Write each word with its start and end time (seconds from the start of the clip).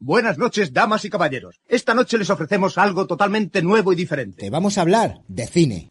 Buenas 0.00 0.38
noches, 0.38 0.72
damas 0.72 1.04
y 1.04 1.10
caballeros. 1.10 1.60
Esta 1.66 1.92
noche 1.92 2.18
les 2.18 2.30
ofrecemos 2.30 2.78
algo 2.78 3.08
totalmente 3.08 3.62
nuevo 3.62 3.92
y 3.92 3.96
diferente. 3.96 4.42
Te 4.42 4.50
vamos 4.50 4.78
a 4.78 4.82
hablar 4.82 5.22
de 5.26 5.48
cine. 5.48 5.88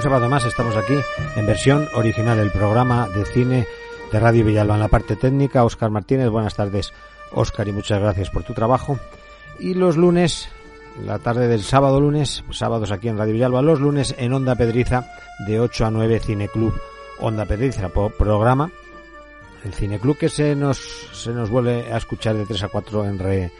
Un 0.01 0.05
sábado 0.05 0.29
más 0.29 0.45
estamos 0.45 0.75
aquí 0.75 0.95
en 1.35 1.45
versión 1.45 1.87
original 1.93 2.35
del 2.35 2.49
programa 2.49 3.07
de 3.07 3.23
cine 3.23 3.67
de 4.11 4.19
Radio 4.19 4.43
Villalba. 4.43 4.73
En 4.73 4.79
la 4.79 4.87
parte 4.87 5.15
técnica, 5.15 5.63
Óscar 5.63 5.91
Martínez. 5.91 6.27
Buenas 6.29 6.55
tardes, 6.55 6.91
Óscar, 7.33 7.67
y 7.67 7.71
muchas 7.71 7.99
gracias 7.99 8.31
por 8.31 8.41
tu 8.41 8.55
trabajo. 8.55 8.97
Y 9.59 9.75
los 9.75 9.97
lunes, 9.97 10.49
la 11.05 11.19
tarde 11.19 11.47
del 11.47 11.61
sábado 11.61 12.01
lunes, 12.01 12.43
sábados 12.49 12.91
aquí 12.91 13.09
en 13.09 13.17
Radio 13.19 13.33
Villalba, 13.33 13.61
los 13.61 13.79
lunes 13.79 14.15
en 14.17 14.33
Onda 14.33 14.55
Pedriza, 14.55 15.05
de 15.45 15.59
8 15.59 15.85
a 15.85 15.91
9, 15.91 16.19
Cineclub 16.19 16.73
Onda 17.19 17.45
Pedriza, 17.45 17.89
programa. 17.89 18.71
El 19.63 19.71
Cineclub 19.71 20.17
que 20.17 20.29
se 20.29 20.55
nos, 20.55 20.79
se 21.13 21.29
nos 21.29 21.51
vuelve 21.51 21.93
a 21.93 21.97
escuchar 21.97 22.35
de 22.35 22.47
3 22.47 22.63
a 22.63 22.67
4 22.69 23.05
en 23.05 23.51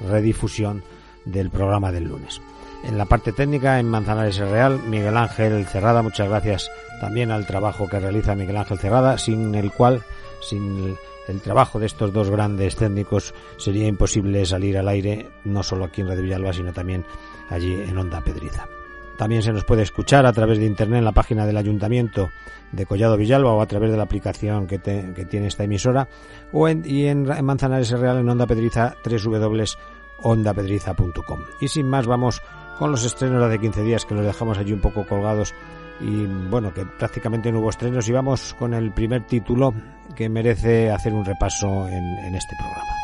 redifusión 0.00 0.82
del 1.24 1.50
programa 1.50 1.92
del 1.92 2.08
lunes 2.08 2.40
en 2.86 2.98
la 2.98 3.06
parte 3.06 3.32
técnica 3.32 3.80
en 3.80 3.88
Manzanares 3.88 4.38
Real, 4.38 4.80
Miguel 4.88 5.16
Ángel 5.16 5.66
Cerrada. 5.66 6.02
Muchas 6.02 6.28
gracias 6.28 6.70
también 7.00 7.30
al 7.30 7.46
trabajo 7.46 7.88
que 7.88 7.98
realiza 7.98 8.34
Miguel 8.34 8.56
Ángel 8.56 8.78
Cerrada, 8.78 9.18
sin 9.18 9.54
el 9.54 9.72
cual, 9.72 10.02
sin 10.40 10.96
el, 11.28 11.40
trabajo 11.40 11.78
de 11.78 11.86
estos 11.86 12.12
dos 12.12 12.30
grandes 12.30 12.76
técnicos, 12.76 13.34
sería 13.56 13.86
imposible 13.86 14.44
salir 14.44 14.76
al 14.76 14.88
aire, 14.88 15.30
no 15.44 15.62
solo 15.62 15.84
aquí 15.84 16.02
en 16.02 16.08
Radio 16.08 16.22
Villalba, 16.22 16.52
sino 16.52 16.72
también 16.72 17.04
allí 17.48 17.72
en 17.72 17.96
Onda 17.96 18.20
Pedriza. 18.20 18.68
También 19.16 19.42
se 19.42 19.52
nos 19.52 19.64
puede 19.64 19.82
escuchar 19.82 20.26
a 20.26 20.32
través 20.32 20.58
de 20.58 20.66
internet 20.66 20.98
en 20.98 21.04
la 21.04 21.12
página 21.12 21.46
del 21.46 21.56
Ayuntamiento 21.56 22.30
de 22.72 22.84
Collado 22.84 23.16
Villalba 23.16 23.52
o 23.52 23.62
a 23.62 23.66
través 23.66 23.92
de 23.92 23.96
la 23.96 24.02
aplicación 24.02 24.66
que, 24.66 24.78
tiene 24.78 25.46
esta 25.46 25.64
emisora 25.64 26.08
o 26.52 26.68
en, 26.68 26.82
y 26.84 27.06
en, 27.06 27.22
Manzanares 27.44 27.90
Real 27.90 28.18
en 28.18 28.28
Onda 28.28 28.46
Pedriza 28.46 28.96
www.ondapedriza.com. 29.04 31.40
Y 31.60 31.68
sin 31.68 31.86
más 31.86 32.06
vamos 32.06 32.42
con 32.78 32.90
los 32.90 33.04
estrenos 33.04 33.40
de 33.40 33.46
hace 33.46 33.58
15 33.60 33.82
días 33.82 34.04
que 34.04 34.14
los 34.14 34.24
dejamos 34.24 34.58
allí 34.58 34.72
un 34.72 34.80
poco 34.80 35.06
colgados 35.06 35.54
y 36.00 36.26
bueno, 36.26 36.74
que 36.74 36.84
prácticamente 36.84 37.52
no 37.52 37.60
hubo 37.60 37.70
estrenos 37.70 38.08
y 38.08 38.12
vamos 38.12 38.54
con 38.58 38.74
el 38.74 38.92
primer 38.92 39.26
título 39.26 39.72
que 40.16 40.28
merece 40.28 40.90
hacer 40.90 41.12
un 41.12 41.24
repaso 41.24 41.88
en, 41.88 42.04
en 42.18 42.34
este 42.34 42.56
programa. 42.56 42.94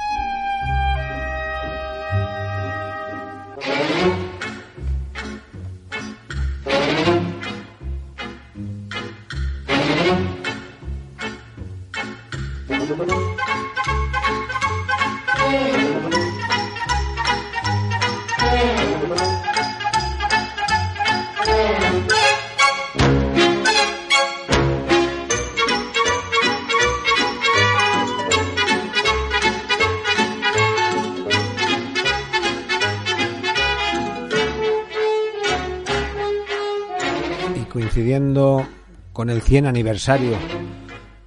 Con 39.12 39.28
el 39.28 39.42
100 39.42 39.66
aniversario 39.66 40.36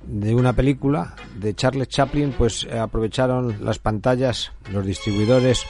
de 0.06 0.34
una 0.34 0.54
película 0.54 1.16
de 1.36 1.54
Charles 1.54 1.88
Chaplin, 1.88 2.34
pues 2.38 2.66
eh, 2.66 2.80
aprovecharon 2.80 3.64
las 3.64 3.80
pantallas, 3.80 4.52
los 4.72 4.86
distribuidores, 4.86 5.64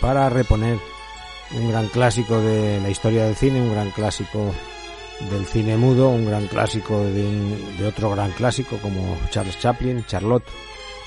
para 0.00 0.28
reponer 0.30 0.78
un 1.56 1.70
gran 1.70 1.88
clásico 1.88 2.40
de 2.40 2.80
la 2.80 2.88
historia 2.88 3.26
del 3.26 3.36
cine, 3.36 3.60
un 3.60 3.72
gran 3.72 3.90
clásico 3.90 4.52
del 5.30 5.44
cine 5.44 5.76
mudo, 5.76 6.08
un 6.08 6.26
gran 6.26 6.46
clásico 6.46 7.02
de, 7.04 7.86
otro 7.86 8.10
gran 8.10 8.30
clásico 8.32 8.78
como 8.78 9.16
Charles 9.30 9.58
Chaplin, 9.58 10.04
Charlotte, 10.06 10.44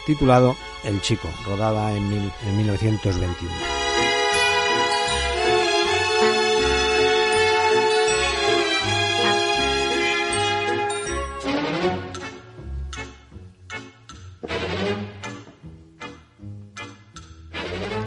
titulado 0.06 0.56
El 0.84 1.02
Chico, 1.02 1.30
rodada 1.46 1.92
en, 1.96 2.04
en 2.48 2.58
1921. 2.58 3.89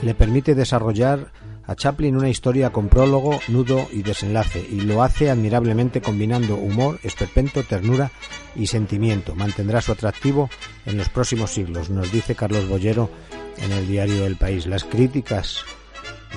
Le 0.03 0.15
permite 0.15 0.55
desarrollar 0.55 1.33
a 1.65 1.77
Chaplin 1.77 2.17
una 2.17 2.29
historia 2.29 2.71
con 2.71 2.89
prólogo, 2.89 3.41
nudo 3.49 3.89
y 3.93 4.03
desenlace, 4.03 4.67
y 4.69 4.81
lo 4.81 5.03
hace 5.03 5.31
admirablemente 5.31 6.01
combinando 6.01 6.57
humor, 6.57 6.99
esperpento, 7.05 7.63
ternura 7.63 8.11
y 8.57 8.67
sentimiento. 8.67 9.35
Mantendrá 9.35 9.81
su 9.81 9.93
atractivo 9.93 10.51
en 10.87 10.97
los 10.97 11.09
próximos 11.09 11.51
siglos, 11.51 11.89
nos 11.89 12.11
dice 12.11 12.35
Carlos 12.35 12.69
Bollero 12.69 13.11
en 13.59 13.71
el 13.73 13.87
diario 13.87 14.27
El 14.27 14.37
País. 14.37 14.67
Las 14.67 14.85
críticas 14.85 15.61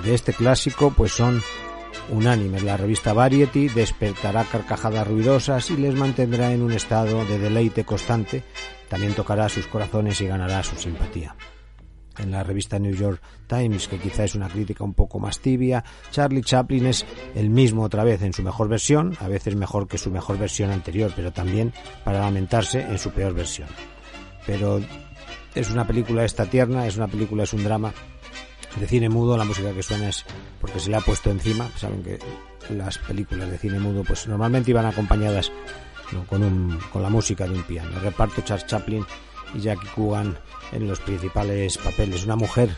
de 0.03 0.13
este 0.13 0.33
clásico 0.33 0.93
pues 0.95 1.11
son 1.11 1.41
unánimes. 2.11 2.61
La 2.61 2.77
revista 2.77 3.13
Variety 3.13 3.69
despertará 3.69 4.43
carcajadas 4.43 5.07
ruidosas 5.07 5.71
y 5.71 5.77
les 5.77 5.95
mantendrá 5.95 6.51
en 6.51 6.61
un 6.61 6.71
estado 6.71 7.25
de 7.25 7.39
deleite 7.39 7.83
constante. 7.83 8.43
También 8.89 9.15
tocará 9.15 9.49
sus 9.49 9.65
corazones 9.65 10.21
y 10.21 10.27
ganará 10.27 10.61
su 10.61 10.75
simpatía 10.75 11.35
en 12.17 12.31
la 12.31 12.43
revista 12.43 12.79
New 12.79 12.93
York 12.93 13.21
Times, 13.47 13.87
que 13.87 13.99
quizá 13.99 14.23
es 14.23 14.35
una 14.35 14.49
crítica 14.49 14.83
un 14.83 14.93
poco 14.93 15.19
más 15.19 15.39
tibia. 15.39 15.83
Charlie 16.11 16.41
Chaplin 16.41 16.87
es 16.87 17.05
el 17.35 17.49
mismo 17.49 17.83
otra 17.83 18.03
vez 18.03 18.21
en 18.21 18.33
su 18.33 18.43
mejor 18.43 18.67
versión, 18.67 19.17
a 19.19 19.27
veces 19.27 19.55
mejor 19.55 19.87
que 19.87 19.97
su 19.97 20.11
mejor 20.11 20.37
versión 20.37 20.71
anterior, 20.71 21.11
pero 21.15 21.31
también 21.31 21.73
para 22.03 22.19
lamentarse 22.19 22.81
en 22.81 22.97
su 22.97 23.11
peor 23.11 23.33
versión. 23.33 23.67
Pero 24.45 24.81
es 25.53 25.69
una 25.71 25.87
película 25.87 26.25
esta 26.25 26.45
tierna, 26.45 26.85
es 26.85 26.97
una 26.97 27.07
película, 27.07 27.43
es 27.43 27.53
un 27.53 27.63
drama 27.63 27.93
de 28.79 28.87
cine 28.87 29.09
mudo, 29.09 29.37
la 29.37 29.45
música 29.45 29.71
que 29.71 29.83
suena 29.83 30.09
es 30.09 30.25
porque 30.59 30.79
se 30.79 30.89
le 30.89 30.97
ha 30.97 31.01
puesto 31.01 31.31
encima, 31.31 31.69
saben 31.77 32.03
que 32.03 32.19
las 32.69 32.97
películas 32.97 33.49
de 33.49 33.57
cine 33.57 33.79
mudo 33.79 34.03
pues 34.03 34.27
normalmente 34.27 34.71
iban 34.71 34.85
acompañadas 34.85 35.51
con, 36.27 36.43
un, 36.43 36.77
con 36.91 37.01
la 37.01 37.09
música 37.09 37.45
de 37.47 37.53
un 37.53 37.63
piano. 37.63 37.89
El 37.95 38.01
reparto 38.01 38.41
Charles 38.41 38.65
Chaplin 38.67 39.05
y 39.55 39.61
Jackie 39.61 39.87
Coogan 39.95 40.37
en 40.71 40.87
los 40.87 40.99
principales 40.99 41.77
papeles. 41.77 42.25
Una 42.25 42.35
mujer 42.35 42.69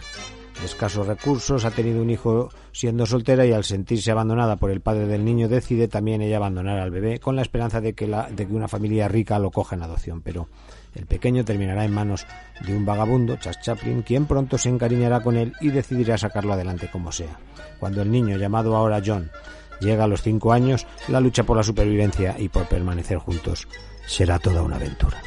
de 0.59 0.65
escasos 0.65 1.07
recursos, 1.07 1.65
ha 1.65 1.71
tenido 1.71 2.01
un 2.01 2.09
hijo 2.09 2.49
siendo 2.71 3.05
soltera 3.05 3.45
y 3.45 3.51
al 3.51 3.63
sentirse 3.63 4.11
abandonada 4.11 4.55
por 4.55 4.71
el 4.71 4.81
padre 4.81 5.07
del 5.07 5.23
niño 5.23 5.47
decide 5.47 5.87
también 5.87 6.21
ella 6.21 6.37
abandonar 6.37 6.79
al 6.79 6.91
bebé 6.91 7.19
con 7.19 7.35
la 7.35 7.41
esperanza 7.41 7.81
de 7.81 7.93
que, 7.93 8.07
la, 8.07 8.29
de 8.29 8.47
que 8.47 8.53
una 8.53 8.67
familia 8.67 9.07
rica 9.07 9.39
lo 9.39 9.51
coja 9.51 9.75
en 9.75 9.83
adopción. 9.83 10.21
Pero 10.21 10.47
el 10.95 11.05
pequeño 11.05 11.45
terminará 11.45 11.85
en 11.85 11.93
manos 11.93 12.25
de 12.65 12.75
un 12.75 12.85
vagabundo, 12.85 13.35
Charles 13.37 13.63
Chaplin, 13.63 14.01
quien 14.01 14.25
pronto 14.25 14.57
se 14.57 14.69
encariñará 14.69 15.21
con 15.21 15.37
él 15.37 15.53
y 15.61 15.69
decidirá 15.69 16.17
sacarlo 16.17 16.53
adelante 16.53 16.89
como 16.91 17.11
sea. 17.11 17.39
Cuando 17.79 18.01
el 18.01 18.11
niño, 18.11 18.37
llamado 18.37 18.75
ahora 18.75 19.01
John, 19.05 19.29
llega 19.79 20.05
a 20.05 20.07
los 20.07 20.23
cinco 20.23 20.53
años, 20.53 20.87
la 21.07 21.19
lucha 21.19 21.43
por 21.43 21.57
la 21.57 21.63
supervivencia 21.63 22.35
y 22.39 22.49
por 22.49 22.67
permanecer 22.67 23.17
juntos 23.19 23.67
será 24.07 24.39
toda 24.39 24.63
una 24.63 24.77
aventura. 24.77 25.21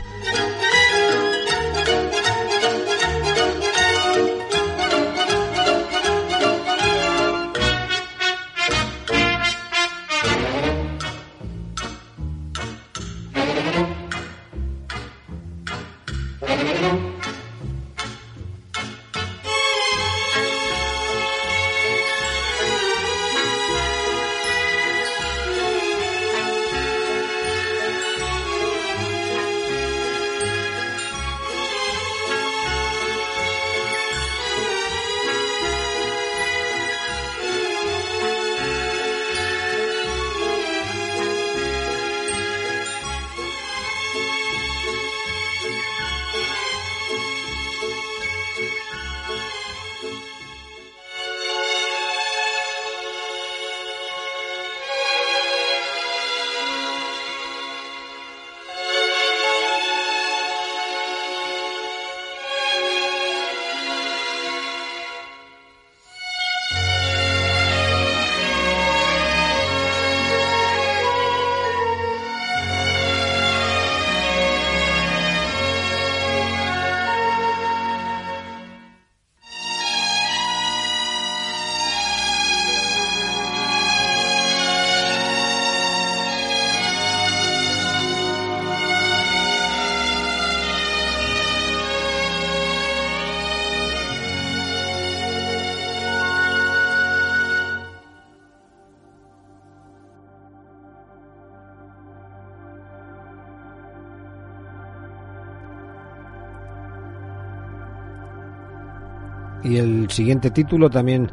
Y 109.71 109.79
el 109.79 110.11
siguiente 110.11 110.51
título 110.51 110.91
también 110.91 111.31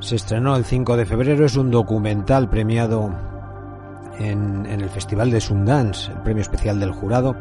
se 0.00 0.16
estrenó 0.16 0.56
el 0.56 0.64
5 0.64 0.96
de 0.96 1.06
febrero, 1.06 1.46
es 1.46 1.54
un 1.54 1.70
documental 1.70 2.50
premiado 2.50 3.14
en, 4.18 4.66
el 4.66 4.90
Festival 4.90 5.30
de 5.30 5.40
Sundance, 5.40 6.10
el 6.10 6.18
premio 6.22 6.42
especial 6.42 6.80
del 6.80 6.90
jurado, 6.90 7.36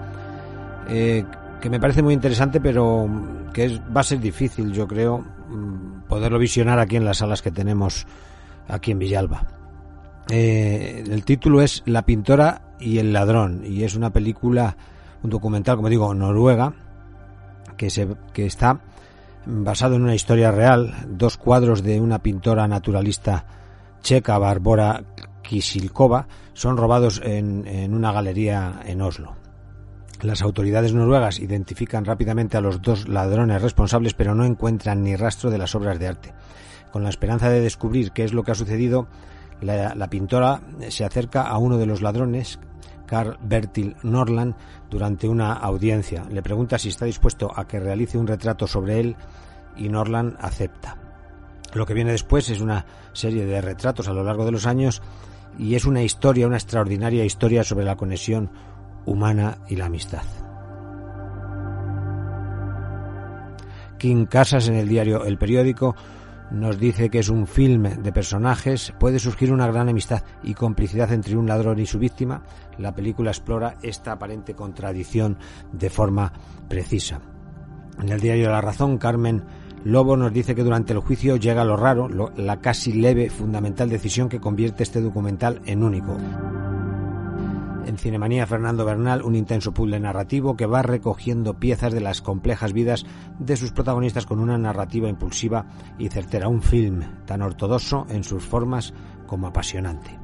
eh, 0.87 1.25
que 1.59 1.67
me 1.67 1.79
parece 1.79 2.03
muy 2.03 2.13
interesante, 2.13 2.61
pero 2.61 3.09
que 3.53 3.65
es, 3.65 3.79
va 3.79 4.01
a 4.01 4.03
ser 4.03 4.19
difícil, 4.19 4.71
yo 4.71 4.87
creo, 4.87 5.17
mm, 5.17 6.03
poderlo 6.07 6.37
visionar 6.37 6.77
aquí 6.77 6.95
en 6.95 7.05
las 7.05 7.17
salas 7.17 7.41
que 7.41 7.49
tenemos 7.49 8.05
aquí 8.67 8.91
en 8.91 8.99
Villalba. 8.99 9.47
Eh, 10.29 11.05
el 11.09 11.25
título 11.25 11.59
es 11.63 11.81
La 11.87 12.03
pintora 12.03 12.75
y 12.79 12.99
el 12.99 13.13
ladrón, 13.13 13.63
y 13.65 13.83
es 13.83 13.95
una 13.95 14.11
película, 14.11 14.77
un 15.23 15.31
documental, 15.31 15.77
como 15.77 15.89
digo, 15.89 16.13
noruega, 16.13 16.71
que, 17.77 17.89
se, 17.89 18.07
que 18.31 18.45
está 18.45 18.79
basado 19.45 19.95
en 19.95 20.03
una 20.03 20.15
historia 20.15 20.51
real, 20.51 20.93
dos 21.07 21.37
cuadros 21.37 21.83
de 21.83 21.99
una 21.99 22.19
pintora 22.19 22.67
naturalista 22.67 23.45
checa, 24.01 24.37
Barbora 24.37 25.03
Kisilkova, 25.41 26.27
son 26.53 26.77
robados 26.77 27.21
en, 27.23 27.93
una 27.93 28.11
galería 28.11 28.81
en 28.85 29.01
Oslo. 29.01 29.35
Las 30.21 30.41
autoridades 30.41 30.93
noruegas 30.93 31.39
identifican 31.39 32.05
rápidamente 32.05 32.55
a 32.55 32.61
los 32.61 32.81
dos 32.81 33.07
ladrones 33.09 33.61
responsables, 33.61 34.13
pero 34.13 34.35
no 34.35 34.45
encuentran 34.45 35.03
ni 35.03 35.15
rastro 35.15 35.51
de 35.51 35.57
las 35.57 35.75
obras 35.75 35.99
de 35.99 36.07
arte. 36.07 36.33
Con 36.91 37.03
la 37.03 37.09
esperanza 37.09 37.49
de 37.49 37.59
descubrir 37.59 38.11
qué 38.11 38.23
es 38.23 38.33
lo 38.33 38.43
que 38.43 38.51
ha 38.51 38.55
sucedido, 38.55 39.07
la 39.61 40.09
pintora 40.09 40.61
se 40.89 41.03
acerca 41.03 41.43
a 41.43 41.57
uno 41.57 41.77
de 41.77 41.85
los 41.85 42.01
ladrones, 42.01 42.59
Carl 43.13 43.37
Bertil 43.43 43.95
Norland 44.01 44.55
durante 44.89 45.27
una 45.27 45.53
audiencia. 45.53 46.25
Le 46.31 46.41
pregunta 46.41 46.79
si 46.79 46.89
está 46.89 47.05
dispuesto 47.05 47.51
a 47.55 47.67
que 47.67 47.79
realice 47.79 48.17
un 48.17 48.25
retrato 48.25 48.65
sobre 48.65 48.99
él 48.99 49.15
y 49.77 49.87
Norland 49.87 50.35
acepta. 50.39 50.97
Lo 51.75 51.85
que 51.85 51.93
viene 51.93 52.11
después 52.11 52.49
es 52.49 52.59
una 52.59 52.87
serie 53.11 53.45
de 53.45 53.61
retratos 53.61 54.07
a 54.07 54.13
lo 54.13 54.23
largo 54.23 54.45
de 54.45 54.51
los 54.51 54.65
años 54.65 55.03
y 55.59 55.75
es 55.75 55.85
una 55.85 56.01
historia, 56.01 56.47
una 56.47 56.55
extraordinaria 56.55 57.23
historia 57.23 57.63
sobre 57.63 57.85
la 57.85 57.97
conexión 57.97 58.49
humana 59.05 59.59
y 59.67 59.75
la 59.75 59.85
amistad. 59.85 60.23
King 63.99 64.25
Casas 64.25 64.69
en 64.69 64.73
el 64.73 64.89
diario 64.89 65.23
El 65.23 65.37
Periódico 65.37 65.95
nos 66.53 66.79
dice 66.79 67.09
que 67.09 67.19
es 67.19 67.29
un 67.29 67.47
film 67.47 67.83
de 68.01 68.11
personajes, 68.13 68.93
puede 68.99 69.19
surgir 69.19 69.51
una 69.51 69.67
gran 69.67 69.89
amistad 69.89 70.23
y 70.43 70.53
complicidad 70.53 71.11
entre 71.11 71.35
un 71.35 71.47
ladrón 71.47 71.79
y 71.79 71.85
su 71.85 71.99
víctima. 71.99 72.43
La 72.77 72.93
película 72.93 73.31
explora 73.31 73.75
esta 73.81 74.13
aparente 74.13 74.53
contradicción 74.53 75.37
de 75.71 75.89
forma 75.89 76.31
precisa. 76.69 77.21
En 77.99 78.09
el 78.09 78.21
diario 78.21 78.49
La 78.49 78.61
Razón, 78.61 78.97
Carmen 78.97 79.43
Lobo 79.83 80.15
nos 80.15 80.31
dice 80.31 80.55
que 80.55 80.63
durante 80.63 80.93
el 80.93 80.99
juicio 80.99 81.35
llega 81.35 81.65
lo 81.65 81.75
raro, 81.75 82.07
la 82.37 82.61
casi 82.61 82.93
leve, 82.93 83.29
fundamental 83.29 83.89
decisión 83.89 84.29
que 84.29 84.39
convierte 84.39 84.83
este 84.83 85.01
documental 85.01 85.61
en 85.65 85.83
único. 85.83 86.17
En 87.85 87.97
Cinemanía 87.97 88.47
Fernando 88.47 88.85
Bernal, 88.85 89.21
un 89.23 89.35
intenso 89.35 89.73
puzzle 89.73 89.99
narrativo 89.99 90.55
que 90.55 90.65
va 90.65 90.81
recogiendo 90.81 91.59
piezas 91.59 91.91
de 91.93 91.99
las 91.99 92.21
complejas 92.21 92.71
vidas 92.71 93.05
de 93.39 93.57
sus 93.57 93.71
protagonistas 93.71 94.25
con 94.25 94.39
una 94.39 94.57
narrativa 94.57 95.09
impulsiva 95.09 95.65
y 95.97 96.07
certera. 96.09 96.47
Un 96.47 96.61
film 96.61 97.03
tan 97.25 97.41
ortodoxo 97.41 98.05
en 98.09 98.23
sus 98.23 98.43
formas 98.43 98.93
como 99.27 99.47
apasionante. 99.47 100.17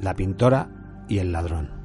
La 0.00 0.14
pintora 0.14 0.68
y 1.08 1.18
el 1.18 1.32
ladrón. 1.32 1.83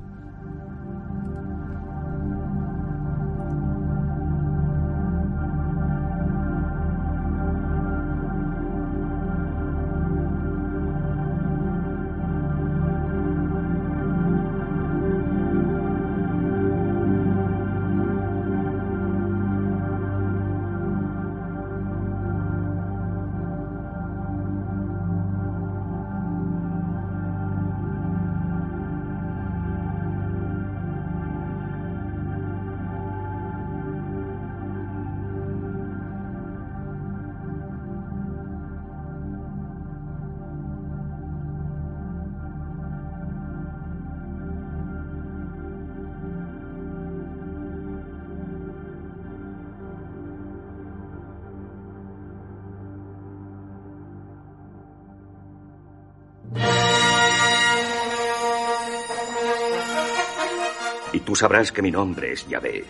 Sabrás 61.40 61.72
que 61.72 61.82
mi 61.82 61.90
nombre 61.90 62.34
es 62.34 62.46
Yahvé 62.48 62.84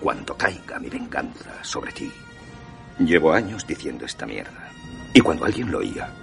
cuando 0.00 0.36
caiga 0.36 0.78
mi 0.78 0.88
venganza 0.88 1.50
sobre 1.62 1.90
ti. 1.90 2.08
Llevo 3.00 3.32
años 3.32 3.66
diciendo 3.66 4.06
esta 4.06 4.24
mierda. 4.24 4.70
Y 5.12 5.20
cuando 5.20 5.44
alguien 5.44 5.72
lo 5.72 5.78
oía, 5.78 6.14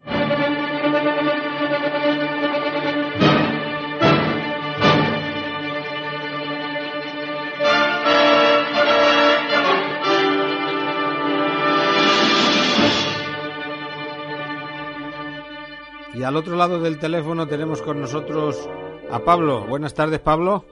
Y 16.20 16.22
al 16.22 16.36
otro 16.36 16.54
lado 16.54 16.78
del 16.80 16.98
teléfono 16.98 17.46
tenemos 17.48 17.80
con 17.80 17.98
nosotros 17.98 18.68
a 19.10 19.20
Pablo. 19.20 19.62
Buenas 19.62 19.94
tardes, 19.94 20.20
Pablo. 20.20 20.66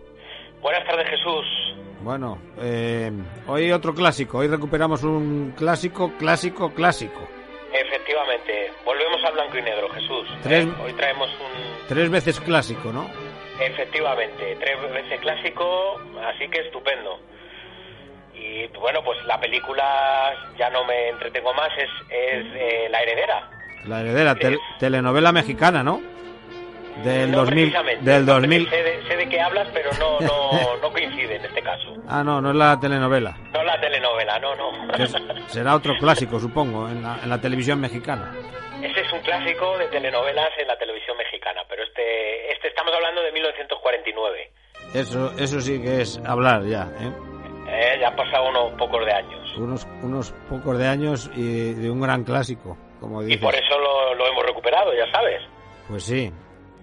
Buenas 0.61 0.85
tardes, 0.87 1.09
Jesús. 1.09 1.47
Bueno, 2.02 2.37
eh, 2.61 3.11
hoy 3.47 3.73
otro 3.73 3.95
clásico. 3.95 4.38
Hoy 4.38 4.49
recuperamos 4.49 5.02
un 5.05 5.55
clásico, 5.57 6.12
clásico, 6.19 6.75
clásico. 6.75 7.26
Efectivamente, 7.73 8.73
volvemos 8.85 9.25
a 9.25 9.31
blanco 9.31 9.57
y 9.57 9.62
negro, 9.62 9.88
Jesús. 9.88 10.28
Tres- 10.43 10.67
¿Eh? 10.67 10.73
Hoy 10.85 10.93
traemos 10.93 11.31
un... 11.40 11.87
Tres 11.88 12.11
veces 12.11 12.38
clásico, 12.40 12.93
¿no? 12.93 13.09
Efectivamente, 13.59 14.55
tres 14.61 14.76
veces 14.93 15.19
clásico, 15.21 15.97
así 16.26 16.47
que 16.50 16.61
estupendo. 16.61 17.21
Y 18.35 18.67
bueno, 18.78 19.00
pues 19.02 19.25
la 19.25 19.40
película, 19.40 20.35
ya 20.59 20.69
no 20.69 20.85
me 20.85 21.09
entretengo 21.09 21.55
más, 21.55 21.71
es, 21.78 21.88
es 22.11 22.45
eh, 22.55 22.88
La 22.90 23.00
Heredera. 23.00 23.50
La 23.87 24.01
heredera, 24.01 24.35
tel- 24.35 24.55
Es- 24.55 24.79
telenovela 24.79 25.33
mexicana, 25.33 25.83
¿no? 25.83 26.01
Del 27.05 27.31
No 27.31 27.39
2000, 27.39 27.55
precisamente, 27.71 28.11
del 28.11 28.27
no, 28.27 28.33
2000. 28.35 28.69
Sé 28.71 28.77
de, 28.83 29.03
sé 29.09 29.17
de 29.17 29.29
qué 29.29 29.41
hablas, 29.41 29.69
pero 29.73 29.91
no, 30.01 30.19
no, 30.21 30.77
no 30.83 30.91
coincide 30.93 31.37
en 31.37 31.45
este 31.45 31.63
caso. 31.63 31.95
Ah, 32.09 32.25
no, 32.25 32.41
no 32.41 32.51
es 32.51 32.57
la 32.57 32.79
telenovela. 32.81 33.37
No 33.53 33.63
la 33.63 33.81
telenovela, 33.81 34.39
no, 34.41 34.55
no. 34.57 34.95
Es- 34.95 35.15
será 35.47 35.77
otro 35.77 35.97
clásico, 35.99 36.41
supongo, 36.41 36.89
en 36.89 37.03
la, 37.03 37.19
en 37.23 37.29
la 37.31 37.41
televisión 37.41 37.81
mexicana. 37.81 38.33
Ese 38.83 39.01
es 39.01 39.13
un 39.13 39.21
clásico 39.21 39.77
de 39.79 39.87
telenovelas 39.87 40.49
en 40.59 40.67
la 40.69 40.77
televisión 40.79 41.17
mexicana, 41.17 41.63
pero 41.69 41.83
este, 41.85 42.53
este 42.53 42.69
estamos 42.69 42.93
hablando 42.95 43.23
de 43.23 43.33
1949. 43.33 44.51
Eso, 44.95 45.33
eso 45.39 45.61
sí 45.61 45.81
que 45.83 46.01
es 46.01 46.21
hablar 46.27 46.65
ya, 46.65 46.89
¿eh? 47.01 47.13
Eh, 47.71 47.99
ya 48.01 48.09
han 48.09 48.17
pasado 48.17 48.49
unos 48.49 48.73
pocos 48.79 49.05
de 49.05 49.13
años. 49.13 49.57
Unos, 49.59 49.87
unos 50.03 50.33
pocos 50.49 50.79
de 50.79 50.87
años 50.89 51.31
y 51.37 51.75
de 51.75 51.91
un 51.91 52.01
gran 52.01 52.25
clásico, 52.25 52.79
como 53.00 53.23
Y 53.23 53.37
por 53.37 53.55
eso 53.55 53.78
lo, 53.78 54.14
lo 54.14 54.26
hemos 54.26 54.45
recuperado, 54.45 54.93
ya 54.95 55.11
sabes. 55.12 55.43
Pues 55.88 56.05
sí. 56.05 56.33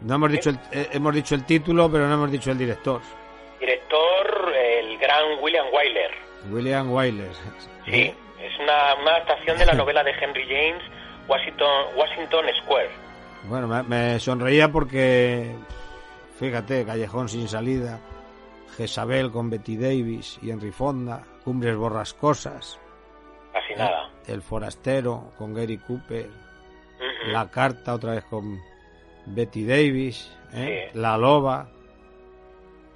No 0.01 0.15
hemos 0.15 0.31
dicho 0.31 0.49
el, 0.49 0.59
eh, 0.71 0.89
hemos 0.91 1.13
dicho 1.13 1.35
el 1.35 1.45
título, 1.45 1.89
pero 1.91 2.07
no 2.07 2.13
hemos 2.15 2.31
dicho 2.31 2.51
el 2.51 2.57
director. 2.57 3.01
Director, 3.59 4.53
el 4.55 4.97
gran 4.97 5.23
William 5.41 5.65
Wyler. 5.73 6.11
William 6.51 6.91
Wyler. 6.93 7.31
Sí, 7.85 8.13
es 8.41 8.59
una, 8.59 8.95
una 9.01 9.11
adaptación 9.11 9.57
de 9.57 9.65
la 9.65 9.73
novela 9.73 10.03
de 10.03 10.11
Henry 10.11 10.45
James, 10.47 10.83
Washington, 11.27 11.85
Washington 11.95 12.45
Square. 12.63 12.89
Bueno, 13.45 13.67
me, 13.67 13.83
me 13.83 14.19
sonreía 14.19 14.71
porque, 14.71 15.55
fíjate, 16.39 16.85
Callejón 16.85 17.29
sin 17.29 17.47
salida, 17.47 17.99
Jezabel 18.77 19.31
con 19.31 19.49
Betty 19.49 19.77
Davis 19.77 20.37
y 20.41 20.51
Henry 20.51 20.71
Fonda, 20.71 21.23
Cumbres 21.43 21.75
borrascosas, 21.75 22.79
Casi 23.53 23.73
nada. 23.75 24.09
El 24.27 24.41
forastero 24.41 25.31
con 25.37 25.53
Gary 25.53 25.77
Cooper. 25.77 26.27
La 27.27 27.49
carta 27.49 27.93
otra 27.95 28.11
vez 28.13 28.23
con 28.25 28.59
Betty 29.25 29.65
Davis, 29.65 30.31
¿eh? 30.53 30.89
Sí. 30.91 30.99
La 30.99 31.17
loba, 31.17 31.67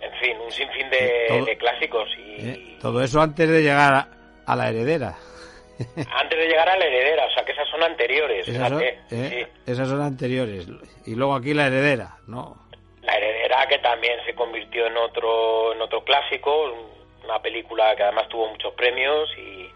En 0.02 0.12
fin, 0.22 0.38
un 0.44 0.52
sinfín 0.52 0.90
de, 0.90 1.26
Todo- 1.28 1.46
de 1.46 1.58
clásicos. 1.58 2.10
Y 2.18 2.48
¿eh? 2.48 2.78
todo 2.82 3.04
eso 3.04 3.20
antes 3.22 3.50
de 3.50 3.62
llegar 3.62 3.94
a, 3.94 4.08
a 4.46 4.56
la 4.56 4.70
heredera. 4.70 5.16
antes 5.80 6.40
de 6.40 6.48
llegar 6.48 6.70
a 6.70 6.78
la 6.78 6.86
heredera, 6.86 7.26
o 7.26 7.32
sea 7.32 7.44
que 7.44 7.52
esas 7.52 7.68
son 7.70 7.84
anteriores. 7.84 8.48
Esas 8.48 8.70
son. 8.70 8.82
¿eh? 8.82 9.00
Sí. 9.10 9.46
Esas 9.72 9.88
son 9.90 10.02
anteriores. 10.02 10.68
Y 11.06 11.16
luego 11.16 11.36
aquí 11.36 11.54
la 11.54 11.68
heredera, 11.68 12.18
¿no? 12.28 12.56
La 13.02 13.16
heredera 13.16 13.66
que 13.68 13.80
también 13.80 14.18
se 14.26 14.34
convirtió 14.36 14.88
en 14.88 14.96
otro 14.98 15.74
en 15.74 15.82
otro 15.82 16.04
clásico, 16.04 16.52
una 17.24 17.42
película 17.42 17.96
que 17.96 18.04
además 18.04 18.28
tuvo 18.30 18.48
muchos 18.50 18.74
premios 18.76 19.30
y, 19.38 19.70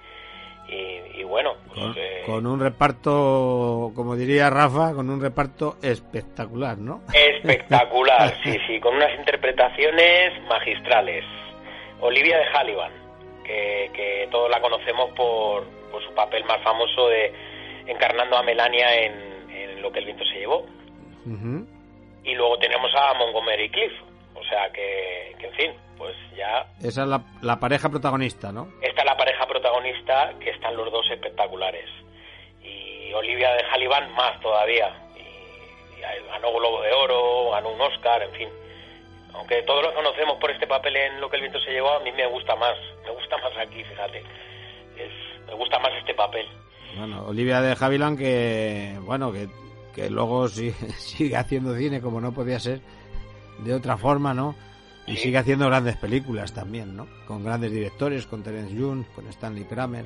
y, 0.73 1.19
y 1.21 1.23
bueno, 1.23 1.53
pues, 1.67 1.79
Con, 1.79 1.93
eh, 1.97 2.21
con 2.25 2.47
un 2.47 2.59
reparto, 2.59 3.91
como 3.95 4.15
diría 4.15 4.49
Rafa, 4.49 4.93
con 4.93 5.09
un 5.09 5.21
reparto 5.21 5.77
espectacular, 5.81 6.77
¿no? 6.77 7.01
espectacular, 7.13 8.33
sí, 8.43 8.57
sí, 8.67 8.79
con 8.79 8.95
unas 8.95 9.13
interpretaciones 9.17 10.41
magistrales. 10.47 11.23
Olivia 11.99 12.37
de 12.37 12.45
Hallivan, 12.45 12.91
que, 13.45 13.89
que 13.93 14.27
todos 14.29 14.49
la 14.49 14.59
conocemos 14.59 15.11
por, 15.11 15.63
por 15.89 16.03
su 16.03 16.13
papel 16.13 16.43
más 16.45 16.61
famoso 16.61 17.07
de 17.07 17.31
encarnando 17.87 18.37
a 18.37 18.43
Melania 18.43 18.93
en, 19.05 19.51
en 19.51 19.81
Lo 19.81 19.91
que 19.91 19.99
el 19.99 20.05
viento 20.05 20.25
se 20.25 20.39
llevó. 20.39 20.65
Y 22.25 22.35
luego 22.35 22.57
tenemos 22.57 22.91
a 22.95 23.13
Montgomery 23.13 23.69
Cliff, 23.69 23.93
o 24.35 24.43
sea 24.43 24.71
que, 24.71 25.35
que 25.39 25.47
en 25.47 25.53
fin, 25.53 25.71
pues 25.97 26.15
ya 26.35 26.65
Esa 26.79 27.03
es 27.03 27.07
la, 27.07 27.23
la 27.41 27.59
pareja 27.59 27.89
protagonista, 27.89 28.51
¿no? 28.51 28.67
Esta 28.81 29.01
es 29.01 29.05
la 29.05 29.17
pareja 29.17 29.45
protagonista, 29.47 30.33
que 30.39 30.49
están 30.51 30.75
los 30.75 30.91
dos 30.91 31.09
espectaculares. 31.11 31.89
Y 32.63 33.11
Olivia 33.13 33.51
de 33.53 33.63
Hallivan 33.63 34.11
más 34.15 34.39
todavía. 34.41 34.89
Y, 35.15 35.19
y 35.99 36.27
ganó 36.27 36.51
Globo 36.53 36.81
de 36.81 36.91
Oro, 36.93 37.51
ganó 37.51 37.71
un 37.71 37.81
Oscar, 37.81 38.21
en 38.23 38.31
fin. 38.31 38.49
Aunque 39.33 39.63
todos 39.63 39.83
lo 39.83 39.93
conocemos 39.93 40.37
por 40.39 40.51
este 40.51 40.67
papel 40.67 40.95
en 40.95 41.19
Lo 41.21 41.29
que 41.29 41.37
el 41.37 41.41
viento 41.41 41.59
se 41.61 41.71
llevó, 41.71 41.91
a 41.95 41.99
mí 42.01 42.11
me 42.11 42.27
gusta 42.27 42.55
más. 42.55 42.75
Me 43.03 43.11
gusta 43.11 43.37
más 43.37 43.57
aquí, 43.57 43.83
fíjate. 43.83 44.19
Es- 44.97 45.45
me 45.47 45.53
gusta 45.55 45.77
más 45.79 45.91
este 45.99 46.13
papel. 46.13 46.47
Bueno, 46.97 47.25
Olivia 47.27 47.59
de 47.61 47.75
Havilland 47.79 48.17
que, 48.17 48.95
bueno, 49.01 49.31
que, 49.31 49.47
que 49.95 50.09
luego 50.09 50.47
sigue 50.49 51.35
haciendo 51.35 51.75
cine 51.75 51.99
como 52.01 52.21
no 52.21 52.31
podía 52.33 52.59
ser 52.59 52.79
de 53.59 53.73
otra 53.73 53.97
forma, 53.97 54.33
¿no? 54.33 54.55
Y 55.05 55.17
sigue 55.17 55.37
haciendo 55.37 55.67
grandes 55.67 55.97
películas 55.97 56.53
también, 56.53 56.95
¿no? 56.95 57.07
Con 57.27 57.43
grandes 57.43 57.71
directores, 57.71 58.25
con 58.25 58.41
Terence 58.43 58.73
Young, 58.73 59.03
con 59.15 59.27
Stanley 59.27 59.65
Kramer, 59.65 60.05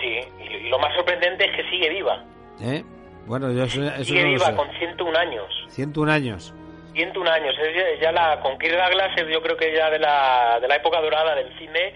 Sí, 0.00 0.20
y, 0.44 0.68
lo 0.68 0.78
más 0.78 0.94
sorprendente 0.94 1.44
es 1.44 1.56
que 1.56 1.68
sigue 1.70 1.90
viva. 1.90 2.24
¿eh? 2.60 2.84
Bueno, 3.26 3.50
yo 3.52 3.64
eso, 3.64 3.82
eso 3.82 4.04
sigue 4.04 4.20
no 4.22 4.26
lo 4.28 4.32
viva 4.34 4.46
sé. 4.46 4.54
con 4.56 4.68
101 4.78 5.18
años. 5.18 5.66
101 5.70 6.12
años. 6.12 6.54
101 6.94 7.30
años, 7.30 7.54
es 7.58 8.00
ya, 8.00 8.12
la 8.12 8.40
con 8.40 8.56
Kirk 8.58 8.76
Douglas 8.76 9.10
es 9.16 9.26
yo 9.32 9.40
creo 9.42 9.56
que 9.56 9.74
ya 9.76 9.90
de 9.90 9.98
la, 9.98 10.58
de 10.60 10.68
la 10.68 10.76
época 10.76 11.00
dorada 11.00 11.34
del 11.34 11.56
cine, 11.58 11.94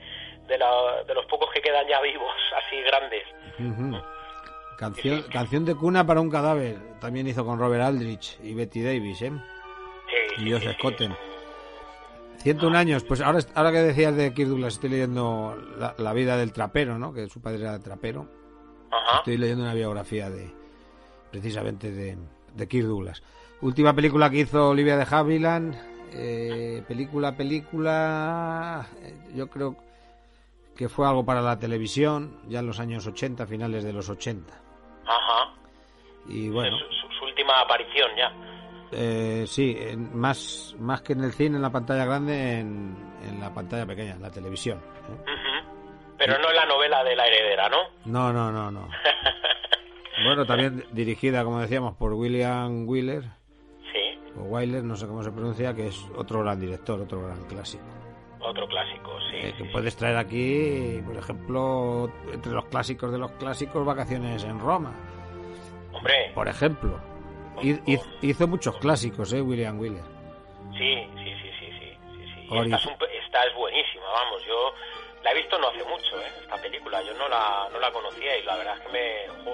de, 0.49 0.59
la- 0.59 1.03
de 1.07 1.15
los 1.15 1.25
pocos 1.27 1.49
que 1.55 1.61
quedan 1.61 1.87
ya 1.89 2.01
vivos, 2.01 2.33
así 2.67 2.77
grandes. 2.83 3.23
Canción, 4.79 5.23
Sí. 5.23 5.31
canción 5.31 5.65
de 5.65 5.75
cuna 5.77 6.05
para 6.07 6.21
un 6.21 6.31
cadáver. 6.31 6.77
También 7.01 7.27
hizo 7.29 7.45
con 7.47 7.59
Robert 7.59 7.83
Aldrich 7.85 8.39
y 8.43 8.55
Betty 8.55 8.83
Davis, 8.83 9.23
¿eh? 9.23 9.33
Sí. 10.37 10.77
Cotten. 10.81 11.15
101 12.39 12.77
años. 12.79 13.05
Pues 13.05 13.21
ahora, 13.21 13.39
ahora 13.55 13.73
que 13.73 13.79
decías 13.79 14.15
de 14.17 14.35
Kirk 14.35 14.49
Douglas, 14.51 14.75
estoy 14.75 14.91
leyendo 14.91 15.57
la, 15.79 15.95
la 15.99 16.13
vida 16.13 16.37
del 16.37 16.53
trapero, 16.53 16.99
¿no? 16.99 17.13
Que 17.13 17.29
su 17.29 17.41
padre 17.41 17.61
era 17.63 17.79
trapero. 17.79 18.29
Ajá. 18.91 19.19
Estoy 19.19 19.37
leyendo 19.39 19.65
una 19.65 19.75
biografía 19.75 20.31
de 20.31 20.53
precisamente 21.31 21.91
de, 21.91 22.17
de 22.55 22.69
Kirk 22.69 22.87
Douglas. 22.87 23.23
Última 23.61 23.95
película 23.95 24.29
que 24.31 24.41
hizo 24.41 24.71
Olivia 24.71 24.97
de 24.97 25.07
Havilland. 25.09 25.75
eh, 26.13 26.83
película, 26.87 27.37
película. 27.37 28.87
eh, 29.03 29.17
yo 29.35 29.49
creo 29.49 29.77
que 30.77 30.89
fue 30.89 31.07
algo 31.07 31.25
para 31.25 31.41
la 31.41 31.59
televisión, 31.59 32.41
ya 32.49 32.59
en 32.61 32.67
los 32.67 32.79
años 32.81 33.07
80, 33.07 33.47
finales 33.47 33.85
de 33.85 33.93
los 33.93 34.09
80. 34.09 34.53
Ajá. 35.07 35.55
Y 36.29 36.49
bueno, 36.51 36.77
Es 36.77 36.83
su, 37.01 37.19
su 37.19 37.25
última 37.27 37.61
aparición 37.61 38.11
ya. 38.17 38.33
Eh, 38.93 39.45
sí, 39.47 39.77
en- 39.79 40.17
más, 40.17 40.75
más 40.79 41.03
que 41.03 41.13
en 41.15 41.25
el 41.25 41.33
cine, 41.33 41.57
en 41.57 41.63
la 41.63 41.71
pantalla 41.71 42.05
grande, 42.05 42.61
en, 42.61 42.97
en 43.29 43.41
la 43.41 43.53
pantalla 43.53 43.87
pequeña, 43.87 44.13
en 44.15 44.23
la 44.23 44.31
televisión. 44.31 44.79
¿eh? 44.79 45.31
Pero 46.19 46.39
no 46.39 46.49
en 46.51 46.57
la 46.57 46.65
novela 46.67 47.03
de 47.05 47.17
la 47.17 47.27
heredera, 47.27 47.69
¿no? 47.69 47.79
No, 48.05 48.33
no, 48.33 48.51
no, 48.53 48.71
no. 48.71 48.89
Bueno, 50.25 50.47
también 50.47 50.85
dirigida, 50.93 51.43
como 51.43 51.59
decíamos, 51.61 51.97
por 51.97 52.13
William 52.13 52.89
Wheeler, 52.89 53.25
sí, 53.93 54.19
o 54.39 54.43
Wyler, 54.45 54.85
no 54.85 54.95
sé 54.95 55.09
cómo 55.09 55.25
se 55.25 55.33
pronuncia, 55.33 55.75
que 55.75 55.89
es 55.89 56.07
otro 56.17 56.41
gran 56.41 56.61
director, 56.61 57.01
otro 57.01 57.21
gran 57.27 57.43
clásico. 57.47 57.83
otro 58.41 58.67
clásico, 58.69 59.11
sí. 59.29 59.37
Eh, 59.39 59.55
que 59.59 59.65
sí, 59.65 59.71
puedes 59.73 59.97
traer 59.97 60.17
aquí, 60.17 61.03
por 61.05 61.17
ejemplo, 61.17 62.13
entre 62.33 62.53
los 62.53 62.65
clásicos 62.67 63.11
de 63.11 63.19
los 63.19 63.33
clásicos, 63.33 63.85
Vacaciones 63.85 64.45
en 64.45 64.61
Roma. 64.61 64.93
Hombre, 65.93 66.31
por 66.33 66.47
ejemplo. 66.47 67.01
Hi- 67.63 67.81
Hizo, 67.87 68.05
hizo 68.23 68.47
muchos 68.49 68.77
clásicos, 68.79 69.33
¿eh? 69.33 69.41
William 69.41 69.79
Wheeler. 69.79 70.03
sí, 70.77 71.09
sí, 71.17 71.25
sí, 71.43 71.51
sí, 71.61 71.67
sí. 71.79 71.97
sí, 72.49 72.57
Esta, 72.59 72.77
es 72.77 72.87
un 72.87 72.99
pe- 72.99 73.19
esta 73.25 73.45
es 73.47 73.55
buenísima, 73.55 74.05
vamos, 74.13 74.45
yo 74.47 74.75
la 75.23 75.33
he 75.33 75.35
visto 75.37 75.59
no 75.59 75.69
hace 75.69 75.85
mucho, 75.85 76.21
¿eh? 76.21 76.29
esta 76.43 76.57
película, 76.57 77.03
yo 77.03 77.15
no 77.15 77.29
la, 77.29 77.69
no 77.73 77.79
la 77.81 77.91
conocía 77.93 78.37
y 78.39 78.43
la 78.45 78.57
verdad 78.57 78.77
es 78.79 78.83
que 78.87 78.93
me, 78.93 79.51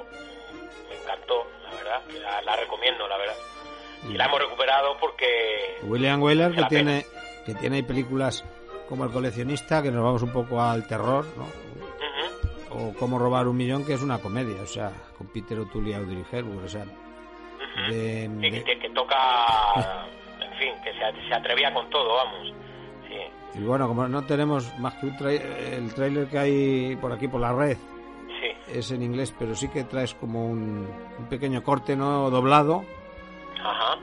me 0.89 1.03
encantó, 1.03 1.47
la 1.65 1.71
verdad, 1.77 2.01
la, 2.23 2.43
la 2.43 2.57
recomiendo, 2.57 3.07
la 3.07 3.17
verdad. 3.17 3.37
Y 4.09 4.15
la 4.15 4.25
hemos 4.27 4.41
recuperado 4.41 4.97
porque... 4.99 5.77
William 5.83 6.23
Wyler 6.23 6.53
que 6.55 6.65
tiene, 6.65 7.05
que 7.47 7.55
tiene 7.55 7.83
películas 7.85 8.45
como 8.89 9.05
El 9.05 9.13
coleccionista, 9.13 9.83
que 9.83 9.91
nos 9.91 10.03
vamos 10.03 10.23
un 10.23 10.33
poco 10.33 10.61
al 10.61 10.87
terror, 10.89 11.25
¿no? 11.37 11.47
O 12.73 12.95
Cómo 12.95 13.19
robar 13.19 13.47
un 13.47 13.57
millón, 13.57 13.85
que 13.85 13.93
es 13.95 14.01
una 14.03 14.19
comedia, 14.19 14.63
o 14.63 14.67
sea, 14.67 14.91
con 15.19 15.27
Peter 15.29 15.59
O'Toole 15.59 15.91
y 15.91 15.93
Audrey 15.95 16.25
Hepburn, 16.33 16.65
o 16.65 16.69
sea... 16.69 16.85
de, 17.89 18.29
de... 18.29 18.65
Que, 18.65 18.79
que, 18.79 18.91
toca, 18.91 19.17
en 20.41 20.53
fin, 20.59 20.73
que 20.85 20.93
se, 20.93 21.29
se, 21.29 21.35
atrevía 21.35 21.73
con 21.73 21.89
todo, 21.91 22.15
vamos. 22.15 22.55
Sí. 23.09 23.59
Y 23.61 23.63
bueno, 23.65 23.89
como 23.89 24.07
no 24.09 24.25
tenemos 24.25 24.77
más 24.79 24.95
que 24.95 25.07
un 25.07 25.17
tra 25.17 25.33
el 25.33 25.93
tráiler 25.95 26.29
que 26.29 26.39
hay 26.39 26.97
por 26.97 27.13
aquí 27.13 27.29
por 27.29 27.41
la 27.41 27.53
red, 27.53 27.77
sí. 28.41 28.73
es 28.73 28.91
en 28.91 29.03
inglés, 29.03 29.35
pero 29.39 29.55
sí 29.55 29.69
que 29.69 29.85
traes 29.85 30.15
como 30.15 30.47
un, 30.47 30.89
un 31.19 31.27
pequeño 31.29 31.63
corte 31.63 31.97
no 31.97 32.31
doblado 32.31 32.85
Ajá. 33.63 33.99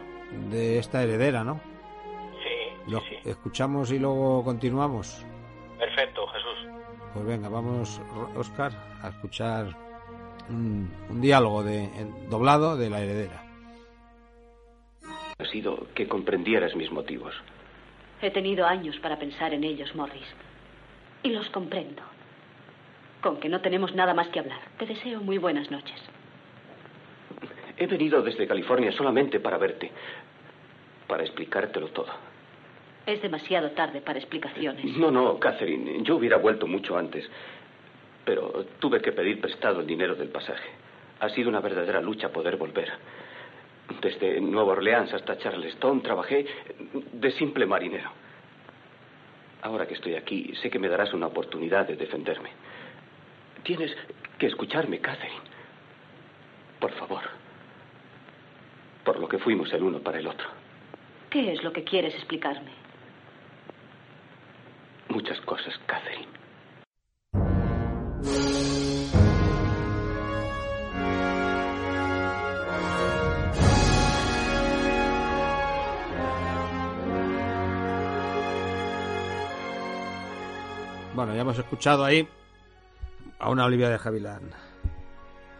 de 0.49 0.79
esta 0.79 1.03
heredera, 1.03 1.43
¿no? 1.43 1.59
Sí, 2.43 2.91
Lo 2.91 2.99
sí, 3.01 3.17
sí. 3.23 3.29
escuchamos 3.29 3.91
y 3.91 3.99
luego 3.99 4.43
continuamos. 4.43 5.25
Perfecto, 5.77 6.27
Jesús. 6.27 6.67
Pues 7.13 7.25
venga, 7.25 7.49
vamos, 7.49 8.01
Oscar, 8.35 8.71
a 9.01 9.09
escuchar 9.09 9.67
un, 10.49 10.91
un 11.09 11.21
diálogo 11.21 11.63
de, 11.63 11.83
en, 11.83 12.29
doblado 12.29 12.75
de 12.75 12.89
la 12.89 13.01
heredera. 13.01 13.43
Ha 15.39 15.45
sido 15.45 15.85
que 15.93 16.07
comprendieras 16.07 16.75
mis 16.75 16.91
motivos. 16.91 17.31
He 18.23 18.31
tenido 18.31 18.65
años 18.65 18.97
para 18.97 19.19
pensar 19.19 19.53
en 19.53 19.63
ellos, 19.63 19.93
Morris. 19.93 20.25
Y 21.21 21.29
los 21.29 21.47
comprendo. 21.49 22.01
Con 23.21 23.39
que 23.39 23.47
no 23.47 23.61
tenemos 23.61 23.93
nada 23.93 24.15
más 24.15 24.29
que 24.29 24.39
hablar. 24.39 24.59
Te 24.79 24.87
deseo 24.87 25.21
muy 25.21 25.37
buenas 25.37 25.69
noches. 25.69 25.95
He 27.77 27.85
venido 27.85 28.23
desde 28.23 28.47
California 28.47 28.91
solamente 28.91 29.39
para 29.39 29.59
verte. 29.59 29.91
Para 31.07 31.21
explicártelo 31.23 31.89
todo. 31.89 32.11
Es 33.05 33.21
demasiado 33.21 33.69
tarde 33.71 34.01
para 34.01 34.17
explicaciones. 34.17 34.97
No, 34.97 35.11
no, 35.11 35.37
Catherine. 35.37 36.01
Yo 36.01 36.15
hubiera 36.15 36.37
vuelto 36.37 36.65
mucho 36.65 36.97
antes. 36.97 37.29
Pero 38.25 38.65
tuve 38.79 39.01
que 39.01 39.11
pedir 39.11 39.39
prestado 39.39 39.81
el 39.81 39.85
dinero 39.85 40.15
del 40.15 40.29
pasaje. 40.29 40.67
Ha 41.19 41.29
sido 41.29 41.47
una 41.49 41.59
verdadera 41.59 42.01
lucha 42.01 42.29
poder 42.29 42.57
volver. 42.57 42.91
Desde 44.01 44.39
Nueva 44.41 44.73
Orleans 44.73 45.13
hasta 45.13 45.37
Charleston 45.37 46.01
trabajé 46.01 46.45
de 47.13 47.31
simple 47.31 47.65
marinero. 47.65 48.11
Ahora 49.61 49.87
que 49.87 49.95
estoy 49.95 50.15
aquí, 50.15 50.53
sé 50.61 50.69
que 50.69 50.79
me 50.79 50.87
darás 50.87 51.13
una 51.13 51.27
oportunidad 51.27 51.87
de 51.87 51.95
defenderme. 51.95 52.51
Tienes 53.63 53.95
que 54.37 54.47
escucharme, 54.47 54.99
Catherine. 54.99 55.41
Por 56.79 56.91
favor. 56.93 57.23
Por 59.03 59.19
lo 59.19 59.27
que 59.27 59.39
fuimos 59.39 59.71
el 59.73 59.83
uno 59.83 59.99
para 59.99 60.19
el 60.19 60.27
otro. 60.27 60.47
¿Qué 61.29 61.51
es 61.51 61.63
lo 61.63 61.73
que 61.73 61.83
quieres 61.83 62.13
explicarme? 62.15 62.71
Muchas 65.09 65.39
cosas, 65.41 65.77
Catherine. 65.85 66.27
Bueno, 81.17 81.33
ya 81.33 81.41
hemos 81.41 81.57
escuchado 81.57 82.05
ahí 82.05 82.27
a 83.39 83.49
una 83.49 83.65
Olivia 83.65 83.89
de 83.89 83.97
Javilán 83.97 84.51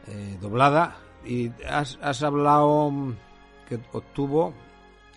eh, 0.08 0.38
doblada 0.40 0.98
y 1.26 1.50
has, 1.68 1.98
has, 2.00 2.22
hablado 2.22 2.92
que 3.68 3.80
obtuvo 3.92 4.54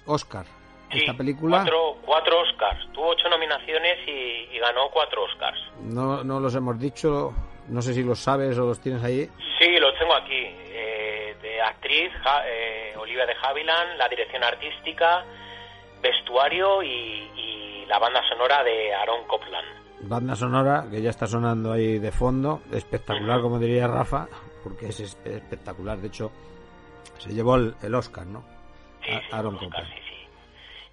Oscar 0.06 0.46
sí, 0.90 1.00
esta 1.00 1.12
película. 1.12 1.58
Cuatro, 1.58 1.98
cuatro 2.06 2.40
Oscars, 2.40 2.90
tuvo 2.94 3.08
ocho 3.08 3.28
nominaciones 3.28 3.98
y, 4.08 4.56
y, 4.56 4.58
ganó 4.58 4.88
cuatro 4.90 5.24
Oscars. 5.24 5.60
No, 5.82 6.24
no 6.24 6.40
los 6.40 6.54
hemos 6.54 6.80
dicho, 6.80 7.34
no 7.68 7.82
sé 7.82 7.92
si 7.92 8.02
los 8.02 8.18
sabes 8.18 8.56
o 8.56 8.64
los 8.64 8.80
tienes 8.80 9.04
ahí. 9.04 9.28
Sí, 9.58 9.76
los 9.78 9.92
tengo 9.98 10.14
aquí. 10.14 10.46
Eh, 10.72 11.36
de 11.42 11.60
actriz, 11.60 12.10
ja, 12.24 12.48
eh, 12.48 12.94
Olivia 12.96 13.26
de 13.26 13.34
Havilland, 13.42 13.98
la 13.98 14.08
dirección 14.08 14.42
artística, 14.42 15.22
vestuario 16.00 16.82
y, 16.82 17.28
y 17.36 17.84
la 17.86 17.98
banda 17.98 18.26
sonora 18.26 18.64
de 18.64 18.94
Aaron 18.94 19.26
Copland 19.26 19.79
banda 20.02 20.34
sonora 20.34 20.86
que 20.90 21.02
ya 21.02 21.10
está 21.10 21.26
sonando 21.26 21.72
ahí 21.72 21.98
de 21.98 22.12
fondo, 22.12 22.62
espectacular 22.72 23.40
como 23.40 23.58
diría 23.58 23.86
Rafa, 23.86 24.28
porque 24.62 24.88
es 24.88 25.00
espectacular, 25.00 25.98
de 25.98 26.08
hecho 26.08 26.30
se 27.18 27.30
llevó 27.30 27.56
el, 27.56 27.74
el 27.82 27.94
Oscar, 27.94 28.26
¿no? 28.26 28.44
Sí, 29.04 29.12
sí, 29.12 29.28
Aaron 29.32 29.56
Oscar, 29.56 29.84
sí, 29.86 30.00
sí. 30.08 30.28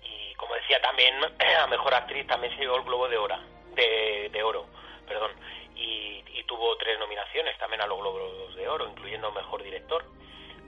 Y 0.03 0.35
como 0.35 0.55
decía 0.55 0.81
también, 0.81 1.15
a 1.63 1.67
Mejor 1.67 1.93
Actriz 1.93 2.27
también 2.27 2.53
se 2.53 2.61
llevó 2.61 2.77
el 2.77 2.83
Globo 2.83 3.07
de 3.07 3.17
Oro, 3.17 3.35
de, 3.75 4.29
de 4.31 4.43
Oro, 4.43 4.65
perdón, 5.07 5.31
y, 5.75 6.23
y, 6.33 6.43
tuvo 6.43 6.75
tres 6.77 6.97
nominaciones 6.99 7.57
también 7.59 7.81
a 7.81 7.87
los 7.87 7.99
Globos 7.99 8.55
de 8.55 8.67
Oro, 8.67 8.87
incluyendo 8.89 9.31
Mejor 9.31 9.63
Director, 9.63 10.03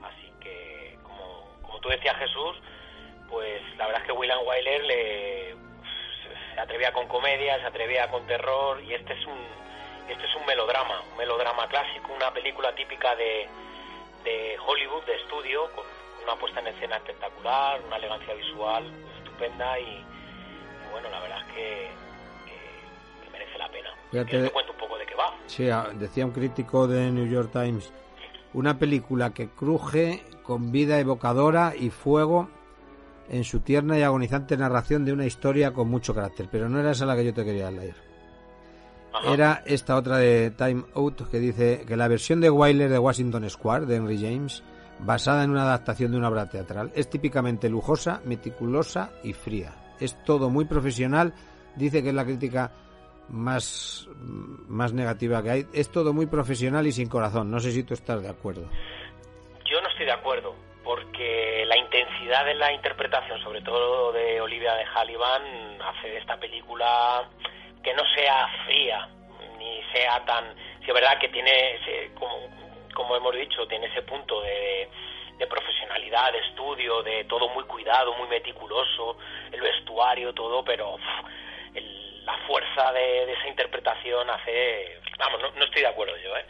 así 0.03 0.31
que 0.39 0.97
como, 1.03 1.45
como 1.61 1.79
tú 1.79 1.89
decías 1.89 2.15
Jesús, 2.17 2.57
pues 3.29 3.61
la 3.77 3.85
verdad 3.85 4.01
es 4.01 4.07
que 4.07 4.13
William 4.13 4.39
Wyler 4.45 4.83
le 4.83 5.68
se 6.59 6.63
atrevía 6.63 6.91
con 6.91 7.07
comedia, 7.07 7.57
se 7.57 7.67
atrevía 7.67 8.11
con 8.11 8.27
terror 8.27 8.81
y 8.83 8.93
este 8.93 9.13
es 9.13 9.25
un 9.25 9.39
este 10.09 10.25
es 10.25 10.35
un 10.35 10.45
melodrama, 10.45 11.01
un 11.09 11.17
melodrama 11.17 11.67
clásico, 11.69 12.11
una 12.13 12.33
película 12.33 12.75
típica 12.75 13.15
de, 13.15 13.47
de 14.25 14.57
Hollywood, 14.67 15.03
de 15.05 15.15
estudio, 15.15 15.71
con 15.73 15.85
una 16.23 16.35
puesta 16.35 16.59
en 16.59 16.67
escena 16.67 16.97
espectacular, 16.97 17.79
una 17.85 17.95
elegancia 17.95 18.33
visual 18.33 18.91
estupenda 19.19 19.79
y, 19.79 19.83
y 19.83 20.91
bueno, 20.91 21.09
la 21.09 21.19
verdad 21.21 21.37
es 21.47 21.53
que, 21.53 21.91
que, 22.45 23.23
que 23.23 23.29
merece 23.29 23.57
la 23.57 23.69
pena. 23.69 23.93
Fíjate, 24.11 24.41
te 24.41 24.49
cuento 24.49 24.73
un 24.73 24.79
poco 24.79 24.97
de 24.97 25.05
qué 25.05 25.15
va. 25.15 25.33
Sí, 25.45 25.69
decía 25.93 26.25
un 26.25 26.31
crítico 26.31 26.87
de 26.87 27.11
New 27.11 27.27
York 27.27 27.51
Times, 27.53 27.93
una 28.53 28.77
película 28.77 29.29
que 29.33 29.47
cruje 29.47 30.23
con 30.43 30.73
vida 30.73 30.99
evocadora 30.99 31.73
y 31.79 31.89
fuego 31.91 32.49
en 33.29 33.43
su 33.43 33.59
tierna 33.59 33.97
y 33.97 34.01
agonizante 34.01 34.57
narración 34.57 35.05
de 35.05 35.13
una 35.13 35.25
historia 35.25 35.71
con 35.71 35.89
mucho 35.89 36.13
carácter, 36.13 36.47
pero 36.51 36.69
no 36.69 36.79
era 36.79 36.91
esa 36.91 37.05
la 37.05 37.15
que 37.15 37.25
yo 37.25 37.33
te 37.33 37.45
quería 37.45 37.71
leer. 37.71 37.95
Ajá. 39.13 39.33
Era 39.33 39.63
esta 39.65 39.95
otra 39.95 40.17
de 40.17 40.51
Time 40.51 40.83
Out 40.95 41.29
que 41.29 41.39
dice 41.39 41.83
que 41.87 41.95
la 41.95 42.07
versión 42.07 42.41
de 42.41 42.49
Wyler 42.49 42.89
de 42.89 42.99
Washington 42.99 43.49
Square 43.49 43.85
de 43.85 43.95
Henry 43.95 44.19
James, 44.19 44.63
basada 44.99 45.43
en 45.43 45.51
una 45.51 45.63
adaptación 45.63 46.11
de 46.11 46.17
una 46.17 46.29
obra 46.29 46.49
teatral, 46.49 46.91
es 46.95 47.09
típicamente 47.09 47.69
lujosa, 47.69 48.21
meticulosa 48.25 49.11
y 49.23 49.33
fría. 49.33 49.73
Es 49.99 50.23
todo 50.23 50.49
muy 50.49 50.65
profesional, 50.65 51.33
dice 51.75 52.03
que 52.03 52.09
es 52.09 52.15
la 52.15 52.25
crítica 52.25 52.71
más, 53.29 54.07
más 54.67 54.93
negativa 54.93 55.41
que 55.41 55.49
hay. 55.49 55.67
Es 55.73 55.89
todo 55.89 56.13
muy 56.13 56.27
profesional 56.27 56.85
y 56.87 56.91
sin 56.91 57.09
corazón. 57.09 57.49
No 57.51 57.59
sé 57.59 57.71
si 57.71 57.83
tú 57.83 57.93
estás 57.93 58.21
de 58.21 58.29
acuerdo. 58.29 58.69
Yo 59.65 59.81
no 59.81 59.89
estoy 59.89 60.05
de 60.05 60.13
acuerdo 60.13 60.68
porque 60.89 61.65
la 61.67 61.77
intensidad 61.77 62.45
de 62.45 62.55
la 62.55 62.73
interpretación, 62.73 63.39
sobre 63.43 63.61
todo 63.61 64.11
de 64.11 64.41
Olivia 64.41 64.73
de 64.73 64.85
Hallivan, 64.85 65.79
hace 65.83 66.09
de 66.09 66.17
esta 66.17 66.35
película 66.37 67.29
que 67.83 67.93
no 67.93 68.01
sea 68.15 68.47
fría, 68.65 69.07
ni 69.59 69.83
sea 69.93 70.25
tan... 70.25 70.55
Si 70.79 70.87
es 70.87 70.93
verdad 70.95 71.19
que 71.19 71.29
tiene, 71.29 71.75
ese, 71.75 72.11
como, 72.15 72.39
como 72.95 73.15
hemos 73.15 73.35
dicho, 73.35 73.67
tiene 73.67 73.85
ese 73.85 74.01
punto 74.01 74.41
de, 74.41 74.89
profesionalidad, 75.47 76.31
de 76.31 76.39
estudio, 76.39 77.03
de 77.03 77.23
todo 77.25 77.49
muy 77.49 77.65
cuidado, 77.65 78.15
muy 78.15 78.27
meticuloso, 78.27 79.15
el 79.51 79.61
vestuario, 79.61 80.33
todo, 80.33 80.65
pero 80.65 80.97
el, 81.75 82.25
la 82.25 82.35
fuerza 82.47 82.91
de, 82.93 83.27
de, 83.27 83.33
esa 83.33 83.47
interpretación 83.47 84.27
hace... 84.27 84.99
Vamos, 85.19 85.39
no, 85.39 85.51
no 85.51 85.65
estoy 85.65 85.83
de 85.83 85.87
acuerdo 85.87 86.17
yo, 86.17 86.35
¿eh? 86.35 86.45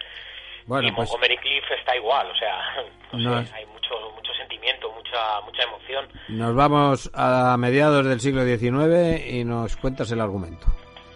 Bueno, 0.70 0.88
y 0.88 0.92
pues, 0.92 1.10
Montgomery 1.10 1.36
Cliff 1.38 1.64
está 1.80 1.96
igual, 1.96 2.30
o 2.30 2.36
sea, 2.36 2.76
no 3.14 3.18
no 3.18 3.44
sé, 3.44 3.56
hay 3.56 3.66
mucho, 3.66 3.90
mucho 4.14 4.32
sentimiento, 4.36 4.92
mucha, 4.92 5.42
mucha 5.42 5.64
emoción. 5.64 6.08
Nos 6.28 6.54
vamos 6.54 7.10
a 7.16 7.58
mediados 7.58 8.06
del 8.06 8.20
siglo 8.20 8.44
XIX 8.44 9.26
y 9.26 9.44
nos 9.46 9.76
cuentas 9.78 10.12
el 10.12 10.22
argumento. 10.22 10.68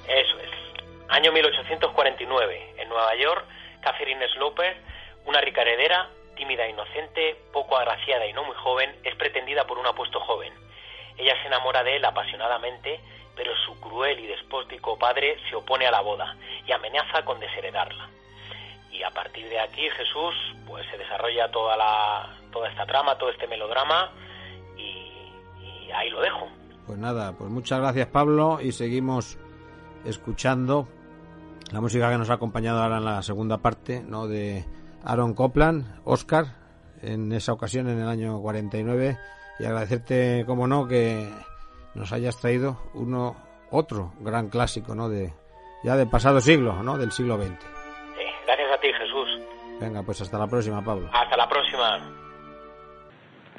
Eso 0.07 0.39
es. 0.39 0.49
Año 1.09 1.31
1849, 1.31 2.73
en 2.79 2.89
Nueva 2.89 3.15
York, 3.15 3.45
Catherine 3.81 4.27
Sloper, 4.29 4.75
una 5.27 5.39
rica 5.39 5.61
heredera, 5.61 6.09
tímida 6.35 6.65
e 6.65 6.71
inocente, 6.71 7.35
poco 7.53 7.77
agraciada 7.77 8.25
y 8.25 8.33
no 8.33 8.43
muy 8.45 8.55
joven, 8.55 8.89
es 9.03 9.15
pretendida 9.17 9.67
por 9.67 9.77
un 9.77 9.85
apuesto 9.85 10.19
joven. 10.21 10.51
Ella 11.15 11.39
se 11.43 11.47
enamora 11.47 11.83
de 11.83 11.97
él 11.97 12.05
apasionadamente, 12.05 12.99
pero 13.35 13.51
su 13.67 13.79
cruel 13.79 14.19
y 14.19 14.25
despótico 14.25 14.97
padre 14.97 15.37
se 15.47 15.55
opone 15.55 15.85
a 15.85 15.91
la 15.91 16.01
boda 16.01 16.35
y 16.65 16.71
amenaza 16.71 17.23
con 17.23 17.39
desheredarla 17.39 18.09
y 18.93 19.03
a 19.03 19.11
partir 19.11 19.49
de 19.49 19.59
aquí 19.59 19.89
Jesús 19.97 20.35
pues 20.67 20.85
se 20.91 20.97
desarrolla 20.97 21.51
toda 21.51 21.75
la 21.75 22.37
toda 22.51 22.69
esta 22.69 22.85
trama 22.85 23.17
todo 23.17 23.29
este 23.29 23.47
melodrama 23.47 24.11
y, 24.77 25.91
ahí 25.91 26.09
lo 26.09 26.21
dejo 26.21 26.47
pues 26.87 26.97
nada 26.97 27.33
pues 27.37 27.49
muchas 27.49 27.79
gracias 27.79 28.07
Pablo 28.07 28.59
y 28.61 28.71
seguimos 28.71 29.37
escuchando 30.05 30.87
la 31.71 31.81
música 31.81 32.09
que 32.09 32.17
nos 32.17 32.29
ha 32.29 32.33
acompañado 32.33 32.81
ahora 32.81 32.97
en 32.97 33.05
la 33.05 33.21
segunda 33.23 33.57
parte, 33.57 34.03
¿no? 34.07 34.27
De 34.27 34.65
Aaron 35.03 35.33
Copland, 35.33 36.01
Oscar, 36.03 36.45
en 37.01 37.31
esa 37.31 37.53
ocasión 37.53 37.89
en 37.89 37.99
el 37.99 38.07
año 38.07 38.39
49 38.41 39.17
y 39.59 39.65
agradecerte, 39.65 40.43
como 40.45 40.67
no, 40.67 40.87
que 40.87 41.29
nos 41.95 42.11
hayas 42.11 42.37
traído 42.39 42.77
uno 42.93 43.35
otro 43.71 44.13
gran 44.19 44.49
clásico, 44.49 44.93
¿no? 44.93 45.09
De 45.09 45.33
ya 45.83 45.95
del 45.97 46.09
pasado 46.09 46.39
siglo, 46.41 46.83
¿no? 46.83 46.97
Del 46.97 47.11
siglo 47.11 47.37
XX. 47.41 47.82
Gracias 48.45 48.71
a 48.71 48.77
ti, 48.79 48.87
Jesús. 48.93 49.29
Venga, 49.79 50.03
pues 50.03 50.21
hasta 50.21 50.37
la 50.37 50.47
próxima, 50.47 50.83
Pablo. 50.83 51.09
Hasta 51.11 51.37
la 51.37 51.47
próxima. 51.47 52.23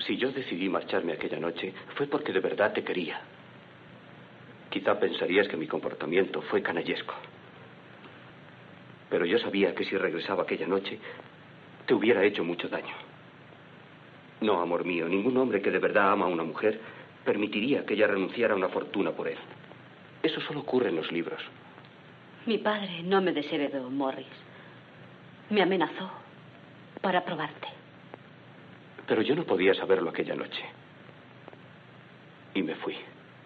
Si 0.07 0.17
yo 0.17 0.31
decidí 0.33 0.69
marcharme 0.69 1.13
aquella 1.13 1.39
noche 1.39 1.73
fue 1.97 2.07
porque 2.07 2.33
de 2.33 2.41
verdad 2.41 2.73
te 2.73 2.83
quería. 2.83 3.21
Quizá 4.71 4.99
pensarías 4.99 5.47
que 5.49 5.57
mi 5.57 5.67
comportamiento 5.67 6.43
fue 6.43 6.63
canallesco. 6.63 7.15
Pero 9.09 9.25
yo 9.25 9.39
sabía 9.39 9.75
que 9.75 9.85
si 9.85 9.97
regresaba 9.97 10.43
aquella 10.43 10.67
noche, 10.67 10.99
te 11.87 11.95
hubiera 11.95 12.25
hecho 12.25 12.43
mucho 12.43 12.69
daño. 12.69 12.95
No, 14.41 14.61
amor 14.61 14.85
mío, 14.85 15.09
ningún 15.09 15.37
hombre 15.37 15.63
que 15.63 15.71
de 15.71 15.79
verdad 15.79 16.13
ama 16.13 16.27
a 16.27 16.29
una 16.29 16.43
mujer 16.43 16.81
permitiría 17.25 17.87
que 17.87 17.95
ella 17.95 18.09
renunciara 18.09 18.55
a 18.55 18.57
una 18.57 18.69
fortuna 18.69 19.13
por 19.13 19.29
él. 19.29 19.39
Eso 20.23 20.41
solo 20.41 20.61
ocurre 20.61 20.89
en 20.89 20.97
los 20.97 21.11
libros. 21.13 21.41
Mi 22.47 22.59
padre 22.59 23.03
no 23.05 23.23
me 23.23 23.33
desheredó, 23.33 23.89
Morris. 23.89 24.27
Me 25.55 25.63
amenazó 25.63 26.11
para 27.01 27.25
probarte. 27.25 27.69
Pero 29.07 29.23
yo 29.23 29.37
no 29.37 29.45
podía 29.45 29.73
saberlo 29.73 30.11
aquella 30.11 30.35
noche. 30.35 30.65
Y 32.55 32.63
me 32.65 32.75
fui. 32.75 32.97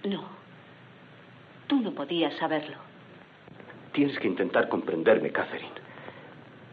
No. 0.05 0.25
Tú 1.67 1.79
no 1.83 1.93
podías 1.93 2.35
saberlo. 2.37 2.77
Tienes 3.93 4.19
que 4.21 4.27
intentar 4.27 4.71
comprenderme, 4.71 5.31
Catherine. 5.33 5.69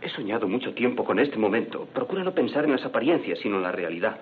He 0.01 0.07
soñado 0.07 0.47
mucho 0.47 0.73
tiempo 0.73 1.03
con 1.03 1.19
este 1.19 1.37
momento. 1.37 1.85
Procura 1.87 2.23
no 2.23 2.33
pensar 2.33 2.63
en 2.63 2.71
las 2.71 2.85
apariencias, 2.85 3.37
sino 3.39 3.57
en 3.57 3.63
la 3.63 3.73
realidad. 3.73 4.17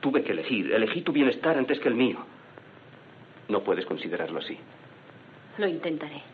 Tuve 0.00 0.24
que 0.24 0.32
elegir. 0.32 0.72
Elegí 0.72 1.02
tu 1.02 1.12
bienestar 1.12 1.56
antes 1.56 1.78
que 1.78 1.88
el 1.88 1.94
mío. 1.94 2.18
No 3.48 3.62
puedes 3.62 3.86
considerarlo 3.86 4.40
así. 4.40 4.58
Lo 5.58 5.68
intentaré. 5.68 6.31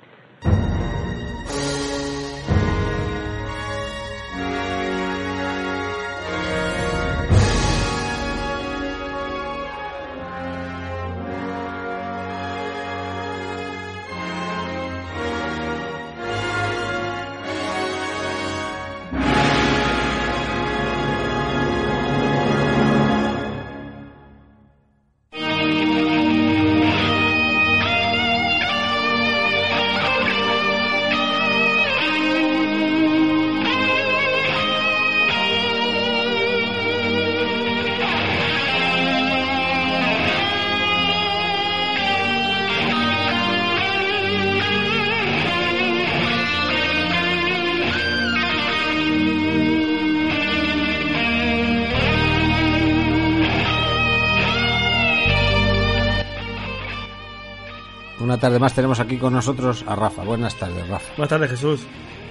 Una 58.39 58.43
tarde 58.43 58.61
más 58.61 58.73
tenemos 58.73 59.01
aquí 59.01 59.17
con 59.17 59.33
nosotros 59.33 59.85
a 59.85 59.97
Rafa. 59.97 60.23
Buenas 60.23 60.55
tardes, 60.55 60.87
Rafa. 60.87 61.13
Buenas 61.17 61.29
tardes, 61.29 61.51
Jesús. 61.51 61.81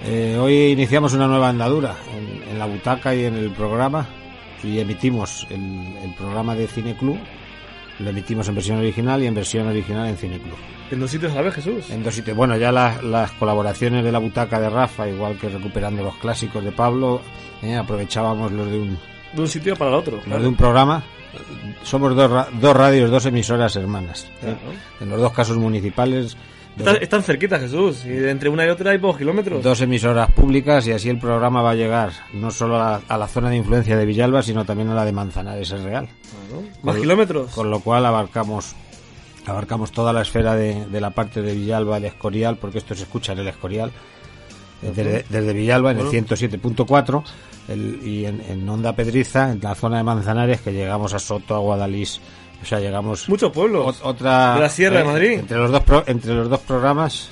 Eh, 0.06 0.38
hoy 0.40 0.54
iniciamos 0.72 1.12
una 1.12 1.26
nueva 1.26 1.50
andadura 1.50 1.96
en, 2.16 2.48
en 2.50 2.58
la 2.58 2.64
butaca 2.64 3.14
y 3.14 3.26
en 3.26 3.34
el 3.34 3.50
programa 3.50 4.06
y 4.64 4.78
emitimos 4.78 5.46
el, 5.50 5.60
el 6.02 6.14
programa 6.14 6.54
de 6.54 6.66
Cine 6.66 6.96
Club. 6.96 7.18
Lo 7.98 8.08
emitimos 8.08 8.48
en 8.48 8.54
versión 8.54 8.78
original 8.78 9.22
y 9.22 9.26
en 9.26 9.34
versión 9.34 9.66
original 9.66 10.08
en 10.08 10.16
Cine 10.16 10.38
Club. 10.38 10.56
En 10.90 10.98
dos 10.98 11.10
sitios 11.10 11.30
a 11.32 11.34
la 11.34 11.42
vez, 11.42 11.56
Jesús. 11.56 11.90
En 11.90 12.02
dos 12.02 12.14
sitios. 12.14 12.34
Bueno, 12.34 12.56
ya 12.56 12.72
la- 12.72 13.02
las 13.02 13.30
colaboraciones 13.32 14.02
de 14.02 14.10
la 14.10 14.18
butaca 14.18 14.58
de 14.58 14.70
Rafa, 14.70 15.06
igual 15.06 15.36
que 15.38 15.50
recuperando 15.50 16.02
los 16.02 16.16
clásicos 16.16 16.64
de 16.64 16.72
Pablo, 16.72 17.20
eh, 17.60 17.76
aprovechábamos 17.76 18.50
los 18.50 18.66
de 18.70 18.78
un, 18.78 18.98
De 19.34 19.42
un 19.42 19.46
sitio 19.48 19.76
para 19.76 19.90
el 19.90 19.96
otro. 19.96 20.16
los 20.16 20.24
claro. 20.24 20.40
de 20.42 20.48
un 20.48 20.56
programa. 20.56 21.02
Somos 21.82 22.14
dos, 22.16 22.30
ra- 22.30 22.48
dos 22.60 22.76
radios, 22.76 23.10
dos 23.10 23.24
emisoras 23.26 23.74
hermanas. 23.76 24.26
Claro. 24.40 24.58
En 25.00 25.08
los 25.10 25.20
dos 25.20 25.32
casos 25.32 25.56
municipales. 25.56 26.36
Están, 26.76 26.96
están 27.02 27.22
cerquita, 27.24 27.58
Jesús. 27.58 28.04
Y 28.04 28.10
de 28.10 28.30
entre 28.30 28.48
una 28.48 28.64
y 28.64 28.68
otra 28.68 28.92
hay 28.92 28.98
pocos 28.98 29.18
kilómetros. 29.18 29.62
dos 29.64 29.80
emisoras 29.80 30.30
públicas 30.30 30.86
y 30.86 30.92
así 30.92 31.08
el 31.08 31.18
programa 31.18 31.60
va 31.60 31.70
a 31.70 31.74
llegar 31.74 32.12
no 32.34 32.50
solo 32.52 32.76
a 32.76 32.90
la, 32.90 33.00
a 33.08 33.18
la 33.18 33.26
zona 33.26 33.50
de 33.50 33.56
influencia 33.56 33.96
de 33.96 34.06
Villalba, 34.06 34.42
sino 34.42 34.64
también 34.64 34.88
a 34.90 34.94
la 34.94 35.04
de 35.04 35.10
Manzanares, 35.12 35.70
es 35.72 35.82
real. 35.82 36.06
Claro. 36.48 36.62
Más 36.82 36.94
Con- 36.94 37.02
kilómetros. 37.02 37.50
Con 37.52 37.70
lo 37.70 37.80
cual 37.80 38.06
abarcamos 38.06 38.74
abarcamos 39.46 39.90
toda 39.92 40.12
la 40.12 40.20
esfera 40.22 40.54
de, 40.54 40.84
de 40.86 41.00
la 41.00 41.10
parte 41.10 41.40
de 41.42 41.54
Villalba, 41.54 41.96
el 41.96 42.04
Escorial, 42.04 42.58
porque 42.58 42.78
esto 42.78 42.94
se 42.94 43.04
escucha 43.04 43.32
en 43.32 43.38
el 43.38 43.48
Escorial, 43.48 43.90
desde, 44.82 45.24
desde 45.28 45.52
Villalba 45.52 45.90
en 45.92 45.98
el 46.00 46.06
107.4 46.06 47.22
el- 47.68 48.00
y 48.04 48.24
en, 48.26 48.40
en 48.48 48.68
Onda 48.68 48.94
Pedriza, 48.94 49.50
en 49.52 49.60
la 49.62 49.74
zona 49.74 49.98
de 49.98 50.02
Manzanares, 50.04 50.60
que 50.60 50.72
llegamos 50.72 51.12
a 51.14 51.18
Soto, 51.18 51.54
a 51.54 51.58
Guadalís, 51.58 52.20
o 52.62 52.64
sea, 52.64 52.80
llegamos... 52.80 53.28
Muchos 53.28 53.52
pueblos. 53.52 53.86
ot- 53.86 54.00
otra, 54.04 54.54
De 54.54 54.60
la 54.60 54.68
Sierra 54.68 54.98
de 54.98 55.04
Madrid. 55.04 55.32
Entre 55.40 55.56
los 55.58 55.70
dos, 55.70 55.82
pro- 55.82 56.04
entre 56.06 56.34
los 56.34 56.48
dos 56.48 56.60
programas 56.60 57.28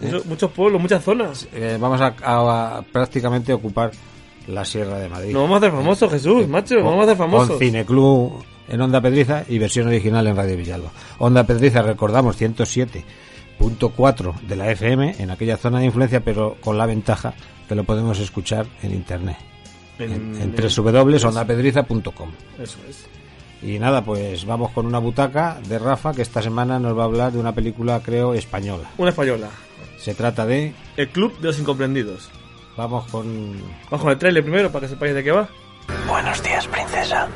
Muchos, 0.00 0.26
muchos 0.26 0.50
pueblos, 0.52 0.80
muchas 0.80 1.02
zonas. 1.02 1.48
eh, 1.52 1.76
vamos 1.80 2.00
a, 2.00 2.14
a- 2.22 2.78
a 2.78 2.82
prácticamente 2.82 3.52
ocupar 3.52 3.90
la 4.46 4.64
Sierra 4.64 4.98
de 4.98 5.08
Madrid. 5.08 5.32
Nos 5.32 5.42
vamos 5.42 5.56
a 5.56 5.58
hacer 5.58 5.72
famosos, 5.72 6.10
Jesús, 6.12 6.48
macho. 6.48 6.76
Nos 6.76 6.84
vamos 6.84 7.00
a 7.00 7.04
hacer 7.04 7.16
famosos. 7.16 7.48
Con 7.50 7.58
Cineclub 7.58 8.44
en 8.68 8.80
Onda 8.80 9.00
Pedriza 9.00 9.44
y 9.48 9.58
versión 9.58 9.86
original 9.88 10.26
en 10.26 10.36
Radio 10.36 10.56
Villalba. 10.56 10.90
Onda 11.18 11.44
Pedriza, 11.44 11.82
recordamos, 11.82 12.36
107.4 13.58 14.40
de 14.40 14.56
la 14.56 14.70
FM 14.70 15.16
en 15.18 15.30
aquella 15.30 15.56
zona 15.56 15.78
de 15.80 15.86
influencia, 15.86 16.20
pero 16.20 16.56
con 16.60 16.78
la 16.78 16.86
ventaja 16.86 17.34
que 17.68 17.74
lo 17.74 17.84
podemos 17.84 18.18
escuchar 18.18 18.66
en 18.82 18.92
internet. 18.92 19.36
En, 19.98 20.40
en 20.40 20.54
www.ondapedriza.com. 20.54 22.30
Eso 22.58 22.78
es. 22.88 23.06
Y 23.62 23.78
nada, 23.78 24.04
pues 24.04 24.44
vamos 24.44 24.70
con 24.70 24.86
una 24.86 24.98
butaca 24.98 25.58
de 25.68 25.78
Rafa 25.78 26.12
que 26.12 26.22
esta 26.22 26.40
semana 26.40 26.78
nos 26.78 26.96
va 26.96 27.02
a 27.02 27.06
hablar 27.06 27.32
de 27.32 27.38
una 27.38 27.52
película, 27.52 28.00
creo, 28.04 28.34
española. 28.34 28.88
Una 28.98 29.10
española. 29.10 29.48
Se 29.98 30.14
trata 30.14 30.46
de... 30.46 30.72
El 30.96 31.08
Club 31.08 31.38
de 31.40 31.48
los 31.48 31.58
Incomprendidos. 31.58 32.30
Vamos 32.76 33.10
con... 33.10 33.56
Vamos 33.90 34.02
con 34.02 34.10
el 34.12 34.18
trailer 34.18 34.44
primero 34.44 34.70
para 34.70 34.86
que 34.86 34.90
sepáis 34.90 35.14
de 35.14 35.24
qué 35.24 35.32
va. 35.32 35.48
Buenos 36.06 36.42
días, 36.42 36.68
princesa. 36.68 37.28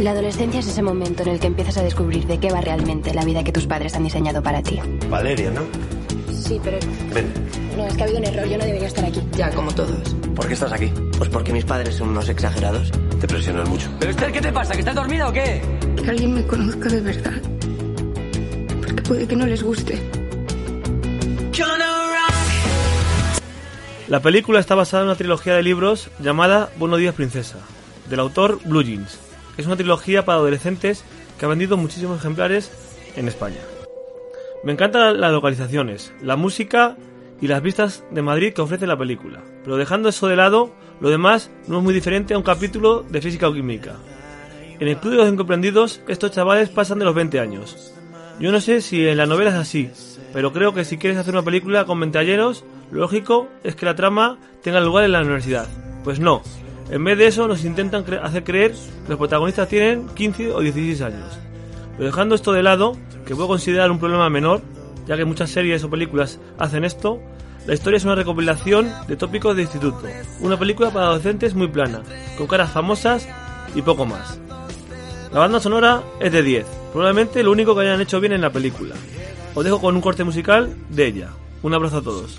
La 0.00 0.12
adolescencia 0.12 0.60
es 0.60 0.68
ese 0.68 0.80
momento 0.80 1.24
en 1.24 1.30
el 1.30 1.40
que 1.40 1.48
empiezas 1.48 1.76
a 1.78 1.82
descubrir 1.82 2.24
de 2.26 2.38
qué 2.38 2.52
va 2.52 2.60
realmente 2.60 3.12
la 3.12 3.24
vida 3.24 3.42
que 3.42 3.50
tus 3.50 3.66
padres 3.66 3.94
han 3.94 4.04
diseñado 4.04 4.40
para 4.40 4.62
ti. 4.62 4.78
Valeria, 5.10 5.50
¿no? 5.50 5.62
Sí, 6.32 6.60
pero 6.62 6.78
Ven. 7.12 7.32
no, 7.76 7.84
es 7.84 7.94
que 7.94 8.02
ha 8.02 8.04
habido 8.04 8.20
un 8.20 8.24
error, 8.26 8.46
yo 8.48 8.58
no 8.58 8.64
debería 8.64 8.86
estar 8.86 9.04
aquí. 9.04 9.20
Ya, 9.32 9.50
como 9.50 9.72
todos. 9.72 10.14
¿Por 10.36 10.46
qué 10.46 10.54
estás 10.54 10.72
aquí? 10.72 10.92
Pues 11.16 11.28
porque 11.30 11.52
mis 11.52 11.64
padres 11.64 11.96
son 11.96 12.10
unos 12.10 12.28
exagerados. 12.28 12.92
Te 13.20 13.26
presionan 13.26 13.68
mucho. 13.68 13.90
¿Pero 13.98 14.12
Esther, 14.12 14.30
qué 14.30 14.40
te 14.40 14.52
pasa? 14.52 14.72
¿Que 14.74 14.80
estás 14.80 14.94
dormida 14.94 15.28
o 15.28 15.32
qué? 15.32 15.60
Que 15.96 16.10
alguien 16.10 16.34
me 16.34 16.46
conozca 16.46 16.88
de 16.88 17.00
verdad. 17.00 17.42
Porque 18.86 19.02
puede 19.02 19.26
que 19.26 19.34
no 19.34 19.46
les 19.46 19.64
guste. 19.64 20.00
La 24.06 24.20
película 24.20 24.60
está 24.60 24.74
basada 24.74 25.02
en 25.02 25.08
una 25.08 25.16
trilogía 25.16 25.54
de 25.54 25.62
libros 25.62 26.08
llamada 26.20 26.70
Buenos 26.76 26.98
días, 26.98 27.14
princesa, 27.14 27.58
del 28.08 28.20
autor 28.20 28.60
Blue 28.64 28.82
Jeans. 28.82 29.27
Es 29.58 29.66
una 29.66 29.76
trilogía 29.76 30.24
para 30.24 30.38
adolescentes 30.38 31.04
que 31.38 31.44
ha 31.44 31.48
vendido 31.48 31.76
muchísimos 31.76 32.20
ejemplares 32.20 32.70
en 33.16 33.28
España. 33.28 33.58
Me 34.64 34.72
encantan 34.72 35.20
las 35.20 35.32
localizaciones, 35.32 36.12
la 36.22 36.36
música 36.36 36.96
y 37.40 37.48
las 37.48 37.60
vistas 37.60 38.04
de 38.10 38.22
Madrid 38.22 38.52
que 38.52 38.62
ofrece 38.62 38.86
la 38.86 38.96
película. 38.96 39.42
Pero 39.64 39.76
dejando 39.76 40.08
eso 40.08 40.28
de 40.28 40.36
lado, 40.36 40.70
lo 41.00 41.10
demás 41.10 41.50
no 41.66 41.78
es 41.78 41.84
muy 41.84 41.92
diferente 41.92 42.34
a 42.34 42.38
un 42.38 42.44
capítulo 42.44 43.02
de 43.02 43.20
física 43.20 43.48
o 43.48 43.52
química. 43.52 43.96
En 44.78 44.86
el 44.86 44.96
Club 44.96 45.12
de 45.12 45.18
los 45.18 45.28
Incomprendidos, 45.28 46.02
estos 46.06 46.30
chavales 46.30 46.68
pasan 46.68 47.00
de 47.00 47.04
los 47.04 47.14
20 47.14 47.40
años. 47.40 47.92
Yo 48.38 48.52
no 48.52 48.60
sé 48.60 48.80
si 48.80 49.06
en 49.08 49.16
la 49.16 49.26
novela 49.26 49.50
es 49.50 49.56
así, 49.56 49.90
pero 50.32 50.52
creo 50.52 50.72
que 50.72 50.84
si 50.84 50.98
quieres 50.98 51.18
hacer 51.18 51.34
una 51.34 51.42
película 51.42 51.84
con 51.84 51.98
veinteañeros, 51.98 52.64
lo 52.92 53.00
lógico 53.00 53.48
es 53.64 53.74
que 53.74 53.86
la 53.86 53.96
trama 53.96 54.38
tenga 54.62 54.80
lugar 54.80 55.04
en 55.04 55.12
la 55.12 55.22
universidad. 55.22 55.66
Pues 56.04 56.20
no, 56.20 56.42
En 56.90 57.04
vez 57.04 57.18
de 57.18 57.26
eso, 57.26 57.46
nos 57.46 57.64
intentan 57.64 58.04
hacer 58.22 58.44
creer 58.44 58.72
que 58.72 59.08
los 59.10 59.18
protagonistas 59.18 59.68
tienen 59.68 60.08
15 60.08 60.52
o 60.52 60.60
16 60.60 61.02
años. 61.02 61.38
Pero 61.96 62.10
dejando 62.10 62.34
esto 62.34 62.52
de 62.52 62.62
lado, 62.62 62.96
que 63.26 63.34
puedo 63.34 63.48
considerar 63.48 63.90
un 63.90 63.98
problema 63.98 64.30
menor, 64.30 64.62
ya 65.06 65.16
que 65.16 65.24
muchas 65.24 65.50
series 65.50 65.84
o 65.84 65.90
películas 65.90 66.38
hacen 66.58 66.84
esto, 66.84 67.20
la 67.66 67.74
historia 67.74 67.98
es 67.98 68.04
una 68.04 68.14
recopilación 68.14 68.90
de 69.06 69.16
tópicos 69.16 69.54
de 69.54 69.62
instituto. 69.62 70.02
Una 70.40 70.58
película 70.58 70.90
para 70.90 71.06
adolescentes 71.06 71.54
muy 71.54 71.68
plana, 71.68 72.02
con 72.38 72.46
caras 72.46 72.70
famosas 72.70 73.28
y 73.74 73.82
poco 73.82 74.06
más. 74.06 74.38
La 75.32 75.40
banda 75.40 75.60
sonora 75.60 76.02
es 76.20 76.32
de 76.32 76.42
10, 76.42 76.66
probablemente 76.92 77.42
lo 77.42 77.52
único 77.52 77.74
que 77.74 77.82
hayan 77.82 78.00
hecho 78.00 78.20
bien 78.20 78.32
en 78.32 78.40
la 78.40 78.50
película. 78.50 78.94
Os 79.54 79.64
dejo 79.64 79.80
con 79.80 79.94
un 79.94 80.00
corte 80.00 80.24
musical 80.24 80.74
de 80.88 81.06
ella. 81.06 81.28
Un 81.62 81.74
abrazo 81.74 81.98
a 81.98 82.02
todos. 82.02 82.38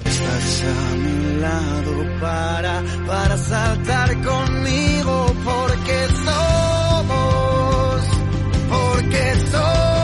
Lado 1.40 2.06
para, 2.20 2.84
para 3.08 3.38
saltar 3.38 4.10
conmigo 4.24 5.36
porque 5.46 6.08
somos, 6.26 8.04
porque 8.70 9.36
somos 9.50 9.99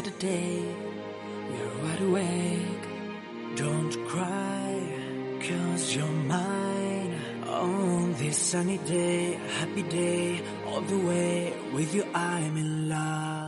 every 0.00 0.12
Saturday. 0.12 0.62
We're 1.50 1.82
wide 1.82 2.02
awake. 2.02 3.56
Don't 3.56 4.06
cry, 4.06 5.38
cause 5.40 5.94
you're 5.96 6.06
mine. 6.06 7.14
On 7.46 8.14
this 8.14 8.38
sunny 8.38 8.78
day, 8.78 9.38
happy 9.58 9.82
day, 9.82 10.40
all 10.66 10.80
the 10.80 10.98
way 10.98 11.52
with 11.74 11.94
you, 11.94 12.04
I'm 12.14 12.56
in 12.56 12.88
love. 12.88 13.39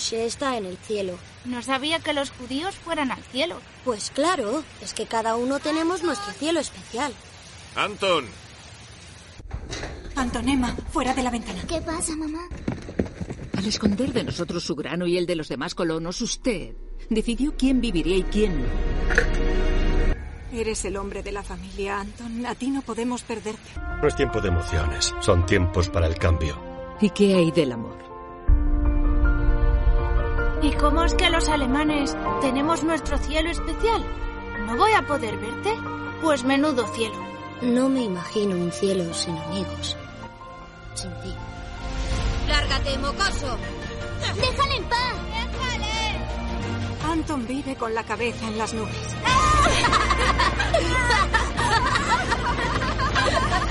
Moshe 0.00 0.24
está 0.24 0.56
en 0.56 0.64
el 0.64 0.78
cielo. 0.78 1.18
No 1.44 1.60
sabía 1.60 1.98
que 1.98 2.14
los 2.14 2.30
judíos 2.30 2.74
fueran 2.74 3.12
al 3.12 3.22
cielo. 3.24 3.60
Pues 3.84 4.10
claro, 4.10 4.64
es 4.80 4.94
que 4.94 5.04
cada 5.04 5.36
uno 5.36 5.58
tenemos 5.58 6.02
nuestro 6.02 6.32
cielo 6.32 6.58
especial. 6.58 7.12
Anton. 7.76 8.24
Antonema, 10.16 10.74
fuera 10.90 11.12
de 11.12 11.22
la 11.22 11.30
ventana. 11.30 11.64
¿Qué 11.68 11.82
pasa, 11.82 12.16
mamá? 12.16 12.48
Al 13.54 13.66
esconder 13.66 14.14
de 14.14 14.24
nosotros 14.24 14.64
su 14.64 14.74
grano 14.74 15.06
y 15.06 15.18
el 15.18 15.26
de 15.26 15.36
los 15.36 15.48
demás 15.48 15.74
colonos, 15.74 16.22
usted 16.22 16.74
decidió 17.10 17.54
quién 17.58 17.82
viviría 17.82 18.16
y 18.16 18.22
quién 18.22 18.62
no. 18.62 18.68
Eres 20.50 20.82
el 20.86 20.96
hombre 20.96 21.22
de 21.22 21.32
la 21.32 21.42
familia, 21.42 22.00
Anton. 22.00 22.46
A 22.46 22.54
ti 22.54 22.70
no 22.70 22.80
podemos 22.80 23.20
perderte. 23.20 23.68
No 24.00 24.08
es 24.08 24.16
tiempo 24.16 24.40
de 24.40 24.48
emociones, 24.48 25.14
son 25.20 25.44
tiempos 25.44 25.90
para 25.90 26.06
el 26.06 26.14
cambio. 26.14 26.58
¿Y 27.02 27.10
qué 27.10 27.34
hay 27.34 27.50
del 27.50 27.72
amor? 27.72 28.09
¿Y 30.62 30.72
cómo 30.72 31.04
es 31.04 31.14
que 31.14 31.30
los 31.30 31.48
alemanes 31.48 32.16
tenemos 32.40 32.84
nuestro 32.84 33.16
cielo 33.18 33.50
especial? 33.50 34.04
¿No 34.66 34.76
voy 34.76 34.92
a 34.92 35.06
poder 35.06 35.38
verte? 35.38 35.74
Pues 36.20 36.44
menudo 36.44 36.86
cielo. 36.88 37.16
No 37.62 37.88
me 37.88 38.02
imagino 38.02 38.56
un 38.56 38.70
cielo 38.70 39.12
sin 39.14 39.36
amigos. 39.38 39.96
Sin 40.94 41.10
ti. 41.22 41.34
¡Lárgate, 42.46 42.98
mocoso! 42.98 43.56
¡Déjale 44.36 44.76
en 44.76 44.84
paz! 44.84 45.14
Anton 47.10 47.46
vive 47.46 47.74
con 47.74 47.94
la 47.94 48.04
cabeza 48.04 48.46
en 48.46 48.58
las 48.58 48.72
nubes. 48.72 49.16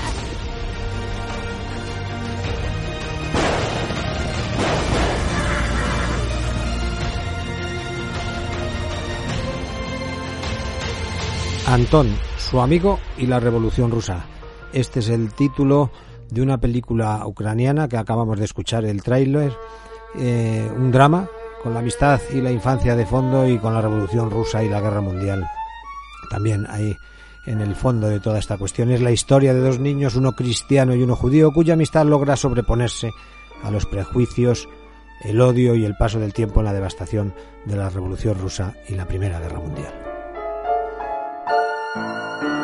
Antón, 11.70 12.08
su 12.36 12.60
amigo 12.60 12.98
y 13.16 13.26
la 13.26 13.38
Revolución 13.38 13.92
Rusa. 13.92 14.24
Este 14.72 14.98
es 14.98 15.08
el 15.08 15.32
título 15.32 15.92
de 16.28 16.42
una 16.42 16.58
película 16.58 17.24
ucraniana 17.24 17.86
que 17.86 17.96
acabamos 17.96 18.40
de 18.40 18.44
escuchar 18.44 18.84
el 18.84 19.04
tráiler, 19.04 19.52
eh, 20.18 20.68
un 20.76 20.90
drama 20.90 21.28
con 21.62 21.72
la 21.72 21.78
amistad 21.78 22.20
y 22.34 22.40
la 22.40 22.50
infancia 22.50 22.96
de 22.96 23.06
fondo 23.06 23.46
y 23.46 23.56
con 23.58 23.72
la 23.72 23.80
Revolución 23.80 24.32
Rusa 24.32 24.64
y 24.64 24.68
la 24.68 24.80
Guerra 24.80 25.00
Mundial. 25.00 25.46
También 26.28 26.66
ahí 26.68 26.96
en 27.46 27.60
el 27.60 27.76
fondo 27.76 28.08
de 28.08 28.18
toda 28.18 28.40
esta 28.40 28.58
cuestión 28.58 28.90
es 28.90 29.00
la 29.00 29.12
historia 29.12 29.54
de 29.54 29.60
dos 29.60 29.78
niños, 29.78 30.16
uno 30.16 30.32
cristiano 30.32 30.96
y 30.96 31.04
uno 31.04 31.14
judío, 31.14 31.52
cuya 31.52 31.74
amistad 31.74 32.04
logra 32.04 32.34
sobreponerse 32.34 33.12
a 33.62 33.70
los 33.70 33.86
prejuicios, 33.86 34.68
el 35.22 35.40
odio 35.40 35.76
y 35.76 35.84
el 35.84 35.96
paso 35.96 36.18
del 36.18 36.32
tiempo 36.32 36.58
en 36.58 36.66
la 36.66 36.72
devastación 36.72 37.32
de 37.64 37.76
la 37.76 37.90
Revolución 37.90 38.36
Rusa 38.40 38.74
y 38.88 38.96
la 38.96 39.06
Primera 39.06 39.38
Guerra 39.38 39.60
Mundial. 39.60 40.09
Y 41.92 42.59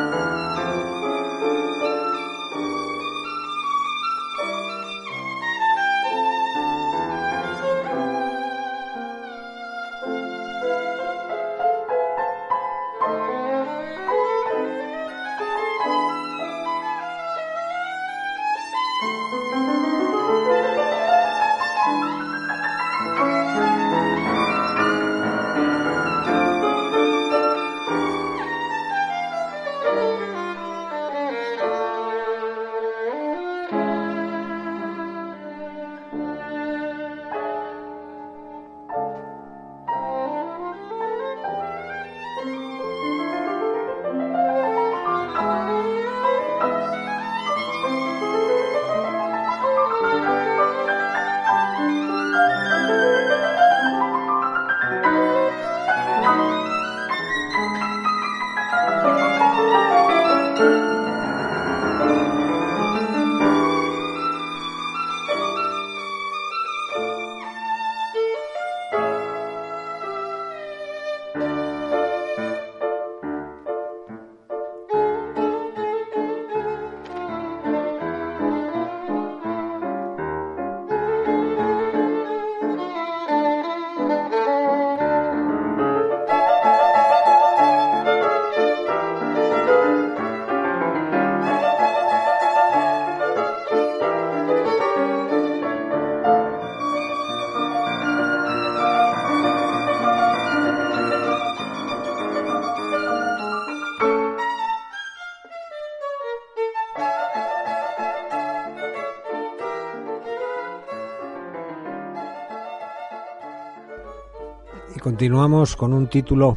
continuamos 115.17 115.75
con 115.75 115.95
un 115.95 116.05
título 116.05 116.55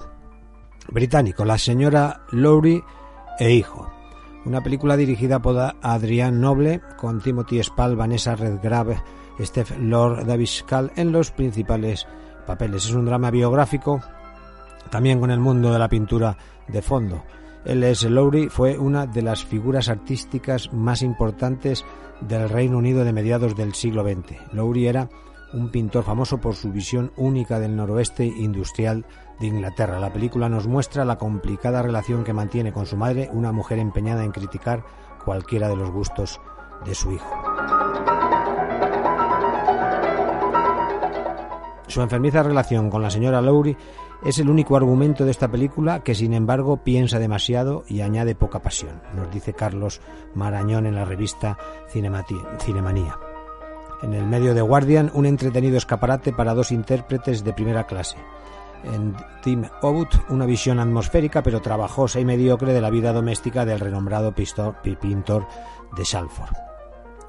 británico, 0.89 1.47
La 1.47 1.57
señora 1.57 2.27
Lowry 2.31 2.85
e 3.39 3.55
hijo. 3.55 3.91
Una 4.45 4.63
película 4.63 4.99
dirigida 4.99 5.39
por 5.39 5.57
Adrián 5.81 6.43
Noble 6.43 6.83
con 6.99 7.23
Timothy 7.23 7.63
Spall, 7.63 7.97
Vanessa 7.97 8.37
Redgrave, 8.37 9.03
Steph 9.41 9.79
Lord, 9.79 10.27
David 10.27 10.51
en 10.97 11.11
los 11.11 11.31
principales 11.31 12.07
papeles. 12.47 12.85
Es 12.85 12.93
un 12.93 13.07
drama 13.07 13.31
biográfico 13.31 14.03
también 14.91 15.21
con 15.21 15.31
el 15.31 15.41
mundo 15.41 15.73
de 15.73 15.79
la 15.79 15.89
pintura 15.89 16.37
de 16.69 16.83
fondo. 16.83 17.25
L.S. 17.65 18.11
Lowry 18.11 18.51
fue 18.51 18.77
una 18.77 19.07
de 19.07 19.23
las 19.23 19.43
figuras 19.43 19.89
artísticas 19.89 20.71
más 20.71 21.01
importantes 21.01 21.83
del 22.21 22.47
Reino 22.51 22.77
Unido 22.77 23.07
de 23.07 23.15
mediados 23.15 23.57
del 23.57 23.73
siglo 23.73 24.03
XX. 24.03 24.53
Lowry 24.53 24.87
era 24.87 25.09
un 25.53 25.71
pintor 25.71 26.05
famoso 26.05 26.39
por 26.39 26.55
su 26.55 26.71
visión 26.71 27.13
única 27.17 27.59
del 27.59 27.77
noroeste 27.77 28.25
industrial 28.25 29.05
de 29.39 29.47
Inglaterra. 29.47 29.99
La 29.99 30.13
película 30.13 30.49
nos 30.49 30.67
muestra 30.67 31.05
la 31.05 31.19
complicada 31.19 31.83
relación 31.83 32.25
que 32.25 32.33
mantiene 32.33 32.73
con 32.73 32.87
su 32.87 32.97
madre, 32.97 33.31
una 33.33 33.53
mujer 33.53 33.79
empeñada 33.79 34.25
en 34.25 34.33
criticar 34.33 34.85
cualquiera 35.25 35.69
de 35.69 35.77
los 35.77 35.91
gustos 35.91 36.41
de 36.85 36.95
su 36.95 37.13
hijo. 37.13 37.35
Su 41.89 42.03
enfermiza 42.03 42.45
relación 42.45 42.89
con 42.89 43.03
la 43.03 43.11
señora 43.11 43.43
Lowry 43.43 43.77
es 44.25 44.39
el 44.39 44.49
único 44.49 44.77
argumento 44.77 45.25
de 45.25 45.33
esta 45.33 45.51
película 45.51 46.05
que, 46.05 46.15
sin 46.15 46.35
embargo, 46.35 46.85
piensa 46.85 47.19
demasiado 47.19 47.85
y 47.89 48.03
añade 48.03 48.37
poca 48.37 48.61
pasión, 48.61 49.03
nos 49.17 49.31
dice 49.33 49.55
Carlos 49.55 50.01
Marañón 50.35 50.87
en 50.87 50.95
la 50.95 51.05
revista 51.05 51.59
Cinemanía. 51.89 53.19
En 54.03 54.15
el 54.15 54.25
medio 54.25 54.55
de 54.55 54.63
Guardian, 54.63 55.11
un 55.15 55.27
entretenido 55.27 55.77
escaparate 55.77 56.33
para 56.33 56.55
dos 56.55 56.73
intérpretes 56.73 57.45
de 57.45 57.53
primera 57.53 57.87
clase. 57.87 58.17
En 58.85 59.15
Tim 59.43 59.65
Obut, 59.83 60.09
una 60.31 60.47
visión 60.47 60.79
atmosférica 60.79 61.43
pero 61.43 61.61
trabajosa 61.61 62.19
y 62.19 62.25
mediocre 62.25 62.73
de 62.73 62.81
la 62.81 62.89
vida 62.89 63.13
doméstica 63.13 63.67
del 63.67 63.81
renombrado 63.81 64.35
pintor 64.35 65.47
de 65.95 66.05
Salford. 66.05 66.71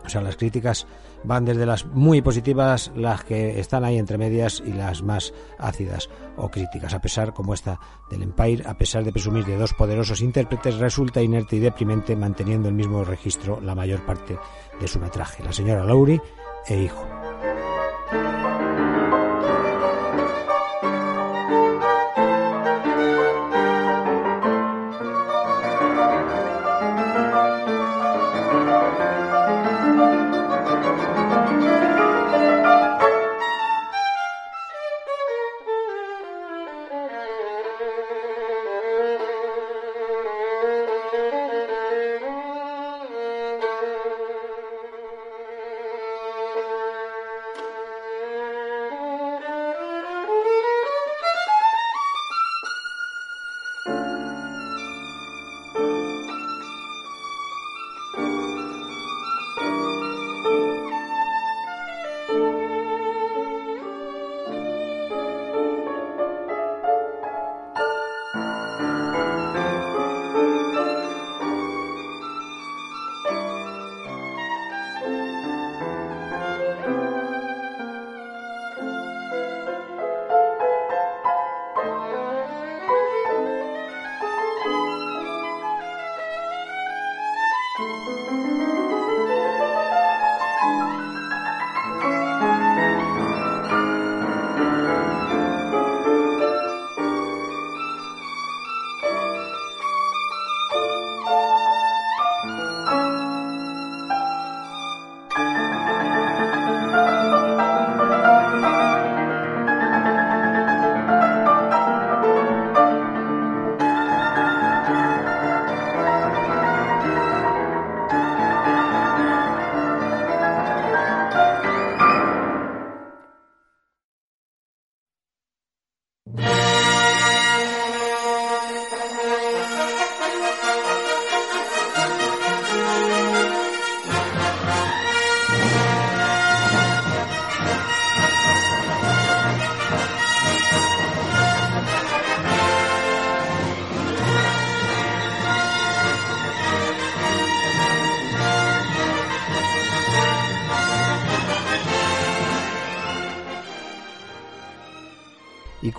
O 0.06 0.10
sea, 0.10 0.22
las 0.22 0.36
críticas 0.36 0.88
van 1.24 1.46
desde 1.46 1.66
las 1.66 1.86
muy 1.86 2.22
positivas, 2.22 2.92
las 2.96 3.24
que 3.24 3.60
están 3.60 3.84
ahí 3.84 3.98
entre 3.98 4.18
medias, 4.18 4.62
y 4.66 4.74
las 4.74 5.04
más 5.04 5.34
ácidas 5.60 6.10
o 6.38 6.50
críticas. 6.50 6.94
A 6.94 7.02
pesar, 7.02 7.34
como 7.34 7.54
esta 7.54 7.80
del 8.10 8.24
Empire, 8.24 8.64
a 8.66 8.74
pesar 8.76 9.04
de 9.04 9.12
presumir 9.12 9.46
de 9.46 9.58
dos 9.58 9.74
poderosos 9.74 10.22
intérpretes, 10.22 10.78
resulta 10.78 11.22
inerte 11.22 11.58
y 11.58 11.60
deprimente 11.60 12.16
manteniendo 12.16 12.70
el 12.70 12.76
mismo 12.76 13.04
registro 13.04 13.62
la 13.62 13.76
mayor 13.76 14.04
parte 14.06 14.40
de 14.80 14.88
su 14.88 15.00
metraje. 15.00 15.44
La 15.44 15.54
señora 15.54 15.84
Lowry 15.84 16.20
e 16.68 16.76
hijo. 16.76 17.08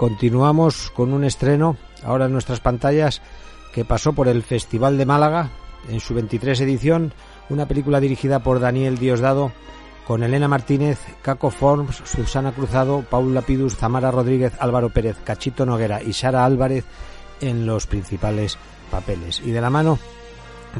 Continuamos 0.06 0.90
con 0.90 1.12
un 1.12 1.22
estreno 1.22 1.76
ahora 2.04 2.26
en 2.26 2.32
nuestras 2.32 2.58
pantallas 2.58 3.22
que 3.72 3.84
pasó 3.84 4.12
por 4.14 4.26
el 4.26 4.42
Festival 4.42 4.98
de 4.98 5.06
Málaga 5.06 5.50
en 5.88 6.00
su 6.00 6.12
23 6.12 6.60
edición, 6.62 7.12
una 7.48 7.68
película 7.68 8.00
dirigida 8.00 8.40
por 8.40 8.58
Daniel 8.58 8.98
Diosdado 8.98 9.52
con 10.04 10.24
Elena 10.24 10.48
Martínez, 10.48 10.98
Caco 11.22 11.50
Forms, 11.50 12.02
Susana 12.04 12.50
Cruzado, 12.50 13.04
Paul 13.08 13.32
Lapidus, 13.32 13.76
Zamara 13.76 14.10
Rodríguez, 14.10 14.54
Álvaro 14.58 14.90
Pérez, 14.90 15.18
Cachito 15.22 15.64
Noguera 15.64 16.02
y 16.02 16.14
Sara 16.14 16.44
Álvarez 16.44 16.84
en 17.40 17.64
los 17.64 17.86
principales 17.86 18.58
papeles. 18.90 19.40
Y 19.44 19.52
de 19.52 19.60
la 19.60 19.70
mano 19.70 20.00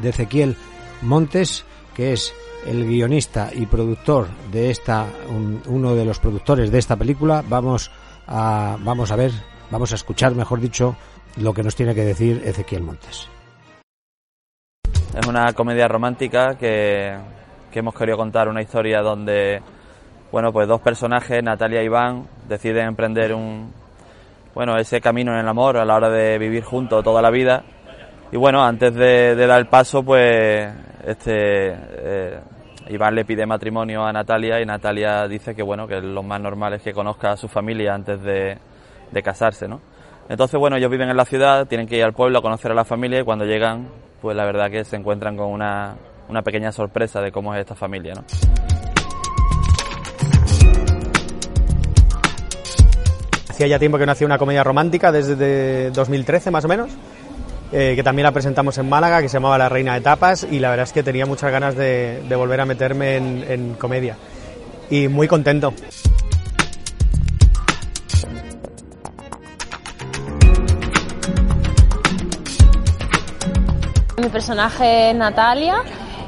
de 0.01 0.09
Ezequiel 0.09 0.57
Montes, 1.01 1.63
que 1.95 2.11
es 2.11 2.33
el 2.67 2.85
guionista 2.85 3.51
y 3.55 3.67
productor 3.67 4.27
de 4.51 4.69
esta, 4.69 5.05
un- 5.29 5.61
uno 5.67 5.95
de 5.95 6.03
los 6.03 6.19
productores 6.19 6.71
de 6.71 6.79
esta 6.79 6.97
película, 6.97 7.41
vamos 7.47 7.89
a, 7.89 8.02
vamos 8.27 9.11
a 9.11 9.15
ver, 9.15 9.31
vamos 9.71 9.91
a 9.91 9.95
escuchar, 9.95 10.35
mejor 10.35 10.59
dicho, 10.59 10.95
lo 11.37 11.53
que 11.53 11.63
nos 11.63 11.75
tiene 11.75 11.95
que 11.95 12.03
decir 12.03 12.41
Ezequiel 12.45 12.83
Montes. 12.83 13.29
Es 14.83 15.27
una 15.27 15.53
comedia 15.53 15.87
romántica 15.87 16.55
que, 16.55 17.15
que 17.71 17.79
hemos 17.79 17.95
querido 17.95 18.17
contar 18.17 18.47
una 18.47 18.61
historia 18.61 19.01
donde, 19.01 19.61
bueno, 20.31 20.51
pues 20.51 20.67
dos 20.67 20.81
personajes, 20.81 21.43
Natalia 21.43 21.81
y 21.81 21.85
Iván, 21.85 22.27
deciden 22.47 22.87
emprender 22.87 23.33
un, 23.33 23.71
bueno, 24.53 24.77
ese 24.77 25.01
camino 25.01 25.33
en 25.33 25.39
el 25.39 25.47
amor 25.47 25.77
a 25.77 25.85
la 25.85 25.95
hora 25.95 26.09
de 26.09 26.37
vivir 26.37 26.63
juntos 26.63 27.03
toda 27.03 27.21
la 27.21 27.31
vida. 27.31 27.63
Y 28.31 28.37
bueno, 28.37 28.63
antes 28.63 28.93
de, 28.93 29.35
dar 29.35 29.59
el 29.59 29.67
paso, 29.67 30.03
pues, 30.03 30.71
este, 31.05 31.73
eh, 31.73 32.39
Iván 32.89 33.15
le 33.15 33.25
pide 33.25 33.45
matrimonio 33.45 34.05
a 34.05 34.11
Natalia 34.11 34.61
y 34.61 34.65
Natalia 34.65 35.27
dice 35.27 35.55
que, 35.55 35.63
bueno, 35.63 35.87
que 35.87 36.01
lo 36.01 36.21
más 36.23 36.41
normal 36.41 36.73
es 36.73 36.81
que 36.81 36.93
conozca 36.93 37.31
a 37.31 37.37
su 37.37 37.47
familia 37.47 37.93
antes 37.93 38.21
de, 38.21 38.57
de 39.11 39.23
casarse, 39.23 39.67
¿no? 39.67 39.79
Entonces, 40.29 40.59
bueno, 40.59 40.77
ellos 40.77 40.89
viven 40.89 41.09
en 41.09 41.17
la 41.17 41.25
ciudad, 41.25 41.67
tienen 41.67 41.87
que 41.87 41.97
ir 41.97 42.03
al 42.03 42.13
pueblo 42.13 42.39
a 42.39 42.41
conocer 42.41 42.71
a 42.71 42.75
la 42.75 42.85
familia 42.85 43.19
y 43.19 43.23
cuando 43.23 43.45
llegan, 43.45 43.89
pues 44.21 44.35
la 44.35 44.45
verdad 44.45 44.69
que 44.71 44.83
se 44.85 44.95
encuentran 44.95 45.35
con 45.35 45.47
una, 45.47 45.95
una 46.29 46.41
pequeña 46.41 46.71
sorpresa 46.71 47.21
de 47.21 47.31
cómo 47.31 47.53
es 47.53 47.61
esta 47.61 47.75
familia, 47.75 48.13
¿no? 48.15 48.23
Hacía 53.49 53.67
ya 53.67 53.77
tiempo 53.77 53.99
que 53.99 54.05
no 54.05 54.13
hacía 54.13 54.25
una 54.25 54.39
comedia 54.39 54.63
romántica, 54.63 55.11
desde 55.11 55.91
2013 55.91 56.49
más 56.49 56.65
o 56.65 56.67
menos, 56.67 56.97
eh, 57.73 57.93
que 57.95 58.03
también 58.03 58.25
la 58.25 58.31
presentamos 58.31 58.77
en 58.77 58.87
Málaga, 58.87 59.19
que 59.19 59.29
se 59.29 59.33
llamaba 59.33 59.57
La 59.57 59.67
Reina 59.67 59.95
de 59.95 60.01
Tapas, 60.01 60.45
y 60.49 60.59
la 60.59 60.69
verdad 60.69 60.83
es 60.83 60.93
que 60.93 61.01
tenía 61.01 61.25
muchas 61.25 61.51
ganas 61.51 61.75
de, 61.75 62.21
volver 62.35 62.61
a 62.61 62.65
meterme 62.65 63.15
en, 63.15 63.43
en 63.49 63.73
comedia. 63.73 64.15
Y 64.91 65.07
muy 65.07 65.27
contento. 65.27 65.73
Mi 74.21 74.29
personaje 74.29 75.09
es 75.09 75.15
Natalia 75.15 75.81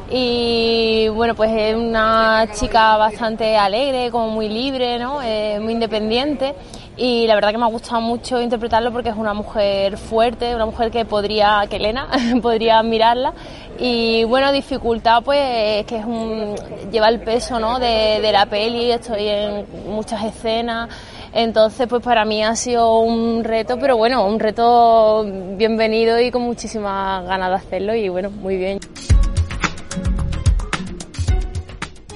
y 0.10 1.08
bueno, 1.10 1.36
pues 1.36 1.52
es 1.52 1.76
una 1.76 2.48
chica 2.54 2.98
bastante 2.98 3.56
alegre, 3.58 4.12
como 4.12 4.30
muy 4.30 4.50
libre, 4.50 5.00
¿no? 5.00 5.22
Eh, 5.22 5.60
muy 5.60 5.74
independiente 5.74 6.54
y 6.98 7.28
la 7.28 7.36
verdad 7.36 7.52
que 7.52 7.58
me 7.58 7.66
ha 7.66 7.70
gustado 7.70 8.00
mucho 8.02 8.42
interpretarlo 8.42 8.92
porque 8.92 9.10
es 9.10 9.16
una 9.16 9.34
mujer 9.34 9.98
fuerte, 9.98 10.56
una 10.56 10.66
mujer 10.66 10.92
que 10.92 11.04
podría, 11.06 11.66
que 11.70 11.76
Elena 11.76 12.08
podría 12.42 12.80
admirarla 12.80 13.34
y 13.78 14.24
bueno, 14.24 14.52
dificultad 14.52 15.22
pues 15.24 15.86
que 15.86 15.98
es 15.98 16.06
un, 16.06 16.56
lleva 16.92 17.10
el 17.10 17.20
peso, 17.20 17.60
¿no? 17.60 17.80
De, 17.80 18.20
de 18.22 18.32
la 18.32 18.46
peli, 18.46 18.92
estoy 18.92 19.28
en 19.28 19.66
muchas 19.90 20.24
escenas. 20.24 20.90
Entonces, 21.34 21.86
pues 21.90 22.02
para 22.02 22.24
mí 22.24 22.42
ha 22.42 22.56
sido 22.56 23.00
un 23.00 23.44
reto, 23.44 23.78
pero 23.78 23.98
bueno, 23.98 24.26
un 24.26 24.40
reto 24.40 25.26
bienvenido 25.58 26.18
y 26.18 26.32
con 26.32 26.44
muchísimas 26.44 27.26
ganas 27.26 27.50
de 27.50 27.56
hacerlo 27.56 27.94
y 27.94 28.08
bueno, 28.08 28.30
muy 28.30 28.56
bien. 28.56 28.80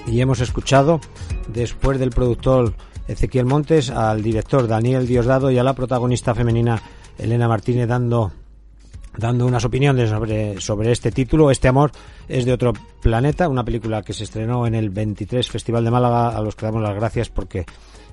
Y 0.07 0.21
hemos 0.21 0.39
escuchado, 0.39 1.01
después 1.49 1.99
del 1.99 2.11
productor 2.11 2.73
Ezequiel 3.11 3.45
Montes, 3.45 3.89
al 3.89 4.21
director 4.23 4.67
Daniel 4.67 5.07
Diosdado 5.07 5.51
y 5.51 5.57
a 5.57 5.63
la 5.63 5.73
protagonista 5.73 6.33
femenina 6.35 6.81
Elena 7.17 7.47
Martínez 7.47 7.87
dando 7.87 8.31
dando 9.17 9.45
unas 9.45 9.65
opiniones 9.65 10.09
sobre, 10.09 10.61
sobre 10.61 10.91
este 10.91 11.11
título. 11.11 11.51
Este 11.51 11.67
amor 11.67 11.91
es 12.29 12.45
de 12.45 12.53
otro 12.53 12.71
planeta, 13.01 13.49
una 13.49 13.65
película 13.65 14.01
que 14.03 14.13
se 14.13 14.23
estrenó 14.23 14.65
en 14.67 14.75
el 14.75 14.89
23 14.91 15.49
Festival 15.49 15.83
de 15.83 15.91
Málaga, 15.91 16.29
a 16.29 16.41
los 16.41 16.55
que 16.55 16.65
damos 16.65 16.81
las 16.83 16.95
gracias 16.95 17.27
porque 17.29 17.65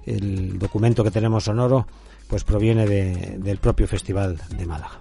el 0.07 0.59
documento 0.59 1.05
que 1.05 1.11
tenemos 1.13 1.45
sonoro 1.45 1.87
pues 2.29 2.43
proviene 2.43 2.87
de- 2.87 3.37
del 3.39 3.59
propio 3.59 3.87
Festival 3.87 4.37
de 4.57 4.67
Málaga. 4.67 4.99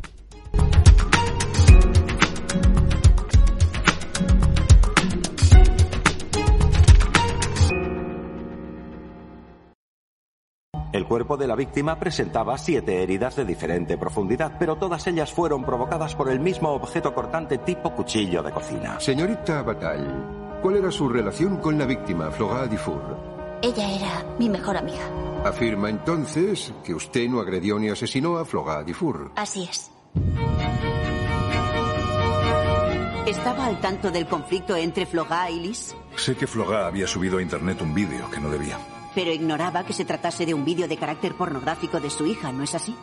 El 10.92 11.06
cuerpo 11.06 11.36
de 11.36 11.48
la 11.48 11.56
víctima 11.56 12.00
presentaba 12.00 12.58
siete 12.58 13.04
heridas 13.04 13.36
de 13.36 13.46
diferente 13.46 13.98
profundidad, 13.98 14.54
pero 14.58 14.78
todas 14.78 15.06
ellas 15.08 15.34
fueron 15.34 15.66
provocadas 15.66 16.16
por 16.16 16.30
el 16.30 16.40
mismo 16.40 16.70
objeto 16.70 17.14
cortante 17.14 17.58
tipo 17.58 17.94
cuchillo 17.94 18.42
de 18.42 18.52
cocina. 18.52 19.00
Señorita 19.00 19.62
Batal, 19.62 20.60
¿cuál 20.62 20.78
era 20.78 20.92
su 20.92 21.10
relación 21.10 21.58
con 21.58 21.78
la 21.78 21.86
víctima, 21.86 22.32
Flora 22.32 22.68
Dufour? 22.68 23.18
Ella 23.62 23.92
era 23.92 24.26
mi 24.40 24.50
mejor 24.50 24.78
amiga. 24.78 25.04
Afirma 25.44 25.90
entonces 25.90 26.74
que 26.84 26.94
usted 26.94 27.28
no 27.28 27.40
agredió 27.40 27.78
ni 27.78 27.90
asesinó 27.90 28.38
a 28.38 28.46
Flora 28.46 28.84
Dufour. 28.84 29.32
Así 29.36 29.68
es. 29.70 29.92
¿Estaba 33.28 33.66
al 33.66 33.82
tanto 33.82 34.12
del 34.12 34.28
conflicto 34.28 34.76
entre 34.76 35.06
Flogá 35.06 35.50
y 35.50 35.60
Liz? 35.60 35.96
Sé 36.16 36.36
que 36.36 36.48
Flogá 36.48 36.88
había 36.88 37.08
subido 37.08 37.40
a 37.40 37.42
internet 37.42 37.82
un 37.82 37.94
vídeo 37.94 38.30
que 38.30 38.40
no 38.40 38.50
debía. 38.50 38.78
Pero 39.16 39.32
ignoraba 39.32 39.86
que 39.86 39.93
se 39.93 40.05
tratase 40.05 40.45
de 40.45 40.53
un 40.53 40.66
vídeo 40.66 40.88
de 40.88 40.97
carácter 40.97 41.34
pornográfico 41.34 41.99
de 41.99 42.09
su 42.09 42.26
hija, 42.26 42.51
¿no 42.51 42.63
es 42.63 42.76
así? 42.76 42.95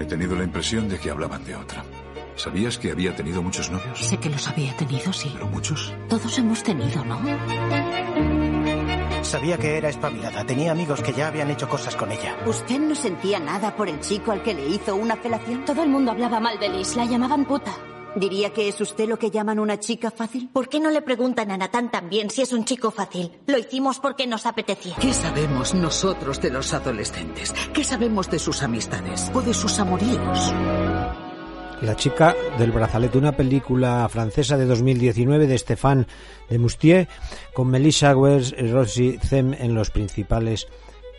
He 0.00 0.04
tenido 0.04 0.36
la 0.36 0.44
impresión 0.44 0.88
de 0.88 0.98
que 0.98 1.10
hablaban 1.10 1.44
de 1.44 1.56
otra. 1.56 1.84
¿Sabías 2.36 2.78
que 2.78 2.90
había 2.90 3.14
tenido 3.14 3.42
muchos 3.42 3.70
novios? 3.70 3.98
Sé 3.98 4.16
que 4.18 4.28
los 4.28 4.48
había 4.48 4.76
tenido, 4.76 5.12
sí. 5.12 5.30
¿Pero 5.32 5.46
muchos? 5.46 5.92
Todos 6.08 6.38
hemos 6.38 6.62
tenido, 6.62 7.04
¿no? 7.04 7.20
Sabía 9.22 9.56
que 9.56 9.78
era 9.78 9.88
espabilada. 9.88 10.44
Tenía 10.44 10.72
amigos 10.72 11.00
que 11.00 11.12
ya 11.12 11.28
habían 11.28 11.50
hecho 11.50 11.68
cosas 11.68 11.96
con 11.96 12.12
ella. 12.12 12.36
¿Usted 12.46 12.78
no 12.78 12.94
sentía 12.94 13.40
nada 13.40 13.74
por 13.74 13.88
el 13.88 14.00
chico 14.00 14.32
al 14.32 14.42
que 14.42 14.54
le 14.54 14.68
hizo 14.68 14.94
una 14.94 15.16
felación? 15.16 15.64
Todo 15.64 15.82
el 15.82 15.88
mundo 15.88 16.10
hablaba 16.10 16.40
mal 16.40 16.58
de 16.58 16.68
Liz, 16.68 16.94
la 16.96 17.04
llamaban 17.04 17.44
puta. 17.44 17.72
¿Diría 18.16 18.50
que 18.50 18.68
es 18.68 18.80
usted 18.80 19.08
lo 19.08 19.18
que 19.18 19.30
llaman 19.30 19.58
una 19.58 19.80
chica 19.80 20.10
fácil? 20.10 20.48
¿Por 20.52 20.68
qué 20.68 20.78
no 20.78 20.90
le 20.90 21.02
preguntan 21.02 21.50
a 21.50 21.56
Natán 21.56 21.90
también 21.90 22.30
si 22.30 22.42
es 22.42 22.52
un 22.52 22.64
chico 22.64 22.92
fácil? 22.92 23.32
Lo 23.46 23.58
hicimos 23.58 23.98
porque 23.98 24.26
nos 24.26 24.46
apetecía. 24.46 24.94
¿Qué 25.00 25.12
sabemos 25.12 25.74
nosotros 25.74 26.40
de 26.40 26.50
los 26.50 26.72
adolescentes? 26.74 27.52
¿Qué 27.72 27.82
sabemos 27.82 28.30
de 28.30 28.38
sus 28.38 28.62
amistades 28.62 29.32
o 29.34 29.42
de 29.42 29.52
sus 29.52 29.80
amoríos? 29.80 30.54
La 31.82 31.96
chica 31.96 32.36
del 32.56 32.70
brazalete, 32.70 33.18
una 33.18 33.32
película 33.32 34.08
francesa 34.08 34.56
de 34.56 34.66
2019 34.66 35.48
de 35.48 35.58
Stéphane 35.58 36.06
de 36.48 36.58
Moustier, 36.58 37.08
con 37.52 37.68
Melissa 37.68 38.16
Wers 38.16 38.54
y 38.56 38.68
Rosie 38.68 39.18
Zem 39.18 39.54
en 39.54 39.74
los 39.74 39.90
principales 39.90 40.68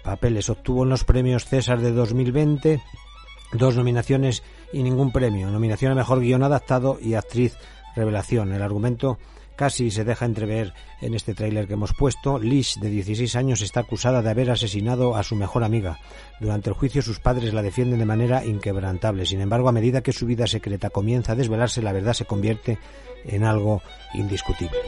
papeles. 0.01 0.49
Obtuvo 0.49 0.83
en 0.83 0.89
los 0.89 1.03
premios 1.03 1.43
César 1.43 1.81
de 1.81 1.91
2020 1.91 2.81
dos 3.51 3.75
nominaciones 3.75 4.43
y 4.75 4.83
ningún 4.83 5.11
premio. 5.11 5.49
Nominación 5.49 5.93
a 5.93 5.95
Mejor 5.95 6.19
Guión 6.19 6.43
Adaptado 6.43 6.99
y 7.01 7.13
Actriz 7.13 7.57
Revelación. 7.95 8.51
El 8.51 8.61
argumento 8.61 9.17
casi 9.55 9.89
se 9.89 10.03
deja 10.03 10.25
entrever 10.25 10.73
en 10.99 11.13
este 11.13 11.33
tráiler 11.33 11.65
que 11.65 11.75
hemos 11.75 11.93
puesto. 11.93 12.39
Liz, 12.39 12.75
de 12.81 12.89
16 12.89 13.37
años, 13.37 13.61
está 13.61 13.79
acusada 13.79 14.21
de 14.21 14.29
haber 14.29 14.51
asesinado 14.51 15.15
a 15.15 15.23
su 15.23 15.37
mejor 15.37 15.63
amiga. 15.63 15.97
Durante 16.41 16.69
el 16.69 16.75
juicio 16.75 17.01
sus 17.01 17.21
padres 17.21 17.53
la 17.53 17.61
defienden 17.61 17.99
de 17.99 18.05
manera 18.05 18.43
inquebrantable. 18.43 19.25
Sin 19.25 19.39
embargo, 19.39 19.69
a 19.69 19.71
medida 19.71 20.01
que 20.01 20.11
su 20.11 20.25
vida 20.25 20.45
secreta 20.45 20.89
comienza 20.89 21.31
a 21.31 21.35
desvelarse, 21.35 21.81
la 21.81 21.93
verdad 21.93 22.11
se 22.11 22.25
convierte 22.25 22.77
en 23.23 23.45
algo 23.45 23.81
indiscutible. 24.13 24.79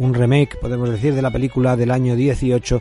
Un 0.00 0.14
remake, 0.14 0.56
podemos 0.56 0.88
decir, 0.88 1.14
de 1.14 1.20
la 1.20 1.30
película 1.30 1.76
del 1.76 1.90
año 1.90 2.16
18 2.16 2.80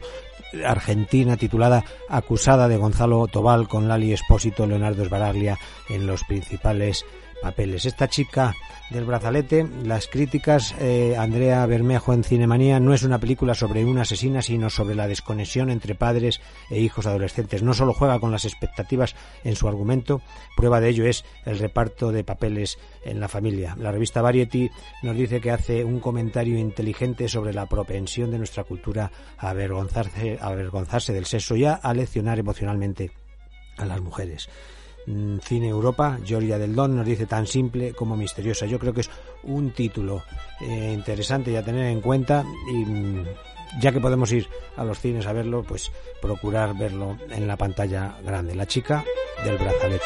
argentina 0.66 1.36
titulada 1.38 1.84
Acusada 2.08 2.68
de 2.68 2.78
Gonzalo 2.78 3.28
Tobal 3.28 3.68
con 3.68 3.88
Lali 3.88 4.14
Espósito, 4.14 4.66
Leonardo 4.66 5.06
Sbaraglia 5.06 5.60
en 5.90 6.08
los 6.08 6.24
principales 6.24 7.06
papeles. 7.42 7.86
Esta 7.86 8.08
chica 8.08 8.56
del 8.90 9.06
brazalete, 9.06 9.68
las 9.84 10.08
críticas, 10.08 10.74
eh, 10.80 11.16
Andrea 11.18 11.66
Bermejo 11.66 12.14
en 12.14 12.24
Cinemanía, 12.24 12.80
no 12.80 12.94
es 12.94 13.04
una 13.04 13.20
película 13.20 13.54
sobre 13.54 13.86
una 13.86 14.02
asesina, 14.02 14.42
sino 14.42 14.70
sobre 14.70 14.96
la 14.96 15.08
desconexión 15.08 15.70
entre 15.70 15.96
padres 15.96 16.42
e 16.70 16.80
hijos 16.80 17.06
adolescentes. 17.06 17.62
No 17.62 17.74
solo 17.74 17.94
juega 17.94 18.20
con 18.20 18.32
las 18.32 18.46
expectativas 18.46 19.16
en 19.44 19.56
su 19.56 19.68
argumento, 19.68 20.22
prueba 20.56 20.80
de 20.80 20.90
ello 20.90 21.06
es 21.06 21.24
el 21.46 21.60
reparto 21.60 22.12
de 22.12 22.24
papeles 22.24 22.80
en 23.04 23.20
la 23.20 23.28
familia. 23.28 23.76
La 23.80 23.92
revista 23.92 24.22
Variety 24.22 24.70
nos 25.04 25.16
dice 25.16 25.40
que 25.40 25.52
hace 25.52 25.84
un 25.84 26.00
comentario 26.00 26.58
inteligente 26.58 27.30
sobre 27.30 27.54
la 27.54 27.68
propensión 27.68 28.32
de 28.32 28.40
nuestra 28.40 28.64
cultura 28.64 29.12
a 29.38 29.50
avergonzarse, 29.50 30.38
a 30.42 30.48
avergonzarse 30.48 31.14
del 31.14 31.26
sexo 31.26 31.56
y 31.56 31.66
a 31.66 31.80
leccionar 31.94 32.40
emocionalmente 32.40 33.12
a 33.78 33.86
las 33.86 34.02
mujeres. 34.02 34.50
Mm, 35.10 35.40
Cine 35.40 35.70
Europa, 35.70 36.20
Georgia 36.24 36.60
del 36.60 36.76
Don 36.76 36.96
nos 36.96 37.06
dice 37.06 37.26
tan 37.26 37.48
simple 37.48 37.94
como 37.94 38.16
misteriosa. 38.16 38.68
Yo 38.68 38.78
creo 38.78 38.94
que 38.94 39.02
es 39.02 39.10
un 39.44 39.72
título 39.72 40.22
eh, 40.62 40.92
interesante 40.94 41.52
y 41.52 41.56
a 41.56 41.66
tener 41.66 41.88
en 41.88 42.00
cuenta 42.00 42.46
y 42.72 42.86
mm, 42.86 43.26
ya 43.82 43.92
que 43.92 44.00
podemos 44.00 44.32
ir 44.32 44.48
a 44.78 44.84
los 44.84 45.00
cines 45.00 45.26
a 45.26 45.34
verlo, 45.34 45.64
pues 45.64 45.92
procurar 46.22 46.78
verlo 46.78 47.18
en 47.30 47.48
la 47.48 47.58
pantalla 47.58 48.18
grande. 48.24 48.54
La 48.54 48.68
chica 48.68 49.04
del 49.44 49.58
brazalete. 49.58 50.06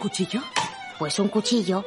Cuchillo? 0.00 0.40
Pues 0.98 1.18
un 1.18 1.28
cuchillo. 1.28 1.84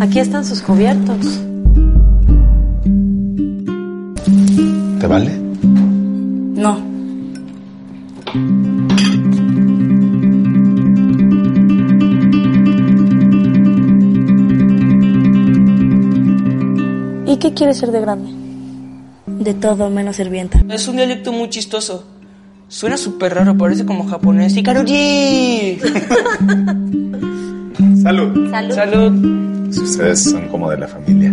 Aquí 0.00 0.18
están 0.18 0.44
sus 0.44 0.60
cubiertos. 0.60 1.47
¿Y 17.38 17.40
qué 17.40 17.54
quieres 17.54 17.78
ser 17.78 17.92
de 17.92 18.00
grande? 18.00 18.32
De 19.26 19.54
todo 19.54 19.88
menos 19.90 20.16
sirvienta. 20.16 20.60
Es 20.68 20.88
un 20.88 20.96
dialecto 20.96 21.30
muy 21.30 21.48
chistoso. 21.48 22.04
Suena 22.66 22.96
súper 22.96 23.36
raro, 23.36 23.56
parece 23.56 23.86
como 23.86 24.08
japonés. 24.08 24.56
¡Y 24.56 24.64
Karuji! 24.64 25.78
Salud. 28.02 28.50
Salud. 28.50 28.74
Salud. 28.74 29.70
Si 29.70 29.78
ustedes 29.78 30.24
son 30.24 30.48
como 30.48 30.68
de 30.68 30.78
la 30.78 30.88
familia. 30.88 31.32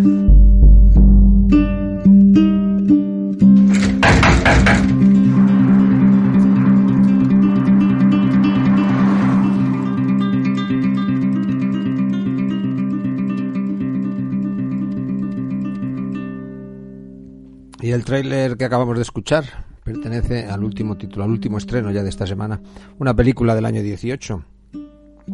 El 17.95 18.03
tráiler 18.03 18.57
que 18.57 18.65
acabamos 18.65 18.97
de 18.97 19.03
escuchar 19.03 19.45
pertenece 19.83 20.45
al 20.47 20.63
último 20.63 20.97
título, 20.97 21.23
al 21.23 21.31
último 21.31 21.57
estreno 21.57 21.91
ya 21.91 22.03
de 22.03 22.09
esta 22.09 22.27
semana, 22.27 22.61
una 22.99 23.15
película 23.15 23.55
del 23.55 23.65
año 23.65 23.81
18. 23.81 24.43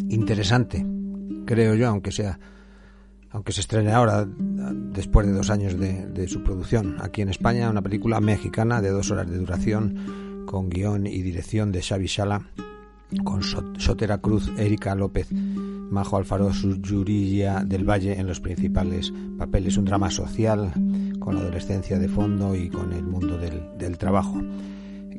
Interesante, 0.10 0.86
creo 1.46 1.74
yo, 1.74 1.88
aunque 1.88 2.12
sea 2.12 2.40
aunque 3.32 3.54
se 3.54 3.62
estrene 3.62 3.94
ahora, 3.94 4.28
después 4.28 5.26
de 5.26 5.32
dos 5.32 5.50
años 5.50 5.80
de, 5.80 6.06
de, 6.06 6.28
su 6.28 6.44
producción 6.44 6.98
aquí 7.00 7.22
en 7.22 7.30
España, 7.30 7.70
una 7.70 7.82
película 7.82 8.20
mexicana 8.20 8.82
de 8.82 8.90
dos 8.90 9.10
horas 9.10 9.30
de 9.30 9.38
duración, 9.38 10.44
con 10.46 10.70
guion 10.70 11.08
y 11.08 11.22
dirección 11.22 11.72
de 11.72 11.82
Xavi 11.82 12.10
Sala, 12.10 12.42
con 13.24 13.42
Sotera 13.44 14.18
Cruz, 14.18 14.52
Erika 14.58 14.96
López, 14.96 15.32
Majo 15.32 16.18
Alfaro, 16.18 16.52
Yurilla 16.52 17.64
del 17.64 17.90
Valle 17.90 18.20
en 18.20 18.28
los 18.28 18.40
principales 18.40 19.14
papeles. 19.38 19.78
Un 19.78 19.86
drama 19.86 20.10
social 20.10 20.74
con 21.22 21.36
la 21.36 21.42
adolescencia 21.42 21.98
de 21.98 22.10
fondo 22.10 22.54
y 22.56 22.70
con 22.70 22.92
el 22.92 23.04
mundo 23.04 23.38
del, 23.38 23.78
del 23.78 23.98
trabajo. 23.98 24.42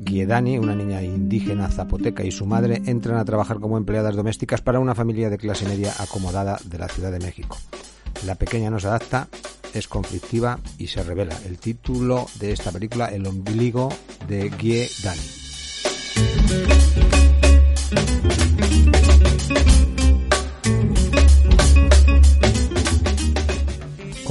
Guiedani, 0.04 0.58
una 0.58 0.74
niña 0.74 1.02
indígena 1.02 1.68
zapoteca, 1.68 2.24
y 2.24 2.32
su 2.32 2.44
madre 2.44 2.82
entran 2.86 3.18
a 3.18 3.24
trabajar 3.24 3.60
como 3.60 3.78
empleadas 3.78 4.16
domésticas 4.16 4.60
para 4.60 4.80
una 4.80 4.94
familia 4.94 5.30
de 5.30 5.38
clase 5.38 5.64
media 5.64 5.94
acomodada 5.98 6.58
de 6.64 6.78
la 6.78 6.88
Ciudad 6.88 7.12
de 7.12 7.20
México. 7.20 7.56
La 8.26 8.34
pequeña 8.34 8.68
no 8.68 8.80
se 8.80 8.88
adapta, 8.88 9.28
es 9.72 9.88
conflictiva 9.88 10.58
y 10.76 10.88
se 10.88 11.02
revela. 11.02 11.36
El 11.46 11.58
título 11.58 12.26
de 12.40 12.52
esta 12.52 12.72
película, 12.72 13.06
El 13.06 13.26
ombligo 13.26 13.88
de 14.28 14.50
Guiedani. 14.50 15.41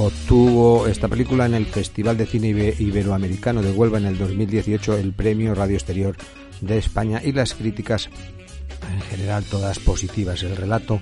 Obtuvo 0.04 0.88
esta 0.88 1.06
película 1.06 1.46
en 1.46 1.54
el 1.54 1.64
Festival 1.64 2.16
de 2.16 2.26
Cine 2.26 2.74
Iberoamericano 2.76 3.62
de 3.62 3.70
Huelva 3.70 3.98
en 3.98 4.06
el 4.06 4.18
2018 4.18 4.98
el 4.98 5.12
premio 5.12 5.54
Radio 5.54 5.76
Exterior 5.76 6.16
de 6.60 6.76
España 6.76 7.20
y 7.24 7.30
las 7.30 7.54
críticas 7.54 8.10
en 8.92 9.00
general 9.02 9.44
todas 9.44 9.78
positivas. 9.78 10.42
El 10.42 10.56
relato 10.56 11.00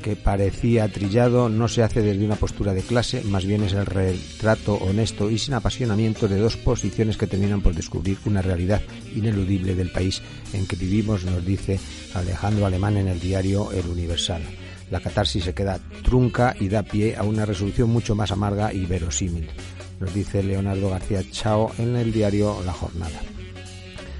que 0.00 0.14
parecía 0.14 0.86
trillado 0.86 1.48
no 1.48 1.66
se 1.66 1.82
hace 1.82 2.02
desde 2.02 2.24
una 2.24 2.36
postura 2.36 2.72
de 2.72 2.82
clase, 2.82 3.24
más 3.24 3.44
bien 3.44 3.64
es 3.64 3.72
el 3.72 3.84
retrato 3.84 4.74
honesto 4.74 5.28
y 5.28 5.38
sin 5.38 5.54
apasionamiento 5.54 6.28
de 6.28 6.38
dos 6.38 6.56
posiciones 6.56 7.16
que 7.16 7.26
terminan 7.26 7.62
por 7.62 7.74
descubrir 7.74 8.16
una 8.26 8.42
realidad 8.42 8.80
ineludible 9.12 9.74
del 9.74 9.90
país 9.90 10.22
en 10.52 10.68
que 10.68 10.76
vivimos, 10.76 11.24
nos 11.24 11.44
dice 11.44 11.80
Alejandro 12.14 12.64
Alemán 12.64 12.96
en 12.96 13.08
el 13.08 13.18
diario 13.18 13.72
El 13.72 13.86
Universal. 13.86 14.42
La 14.90 15.00
catarsis 15.00 15.44
se 15.44 15.54
queda 15.54 15.80
trunca 16.02 16.54
y 16.58 16.68
da 16.68 16.82
pie 16.82 17.16
a 17.16 17.22
una 17.22 17.44
resolución 17.44 17.90
mucho 17.90 18.14
más 18.14 18.30
amarga 18.30 18.72
y 18.72 18.86
verosímil, 18.86 19.48
nos 20.00 20.14
dice 20.14 20.42
Leonardo 20.42 20.90
García 20.90 21.22
Chao 21.30 21.72
en 21.78 21.96
el 21.96 22.12
diario 22.12 22.62
La 22.64 22.72
Jornada. 22.72 23.20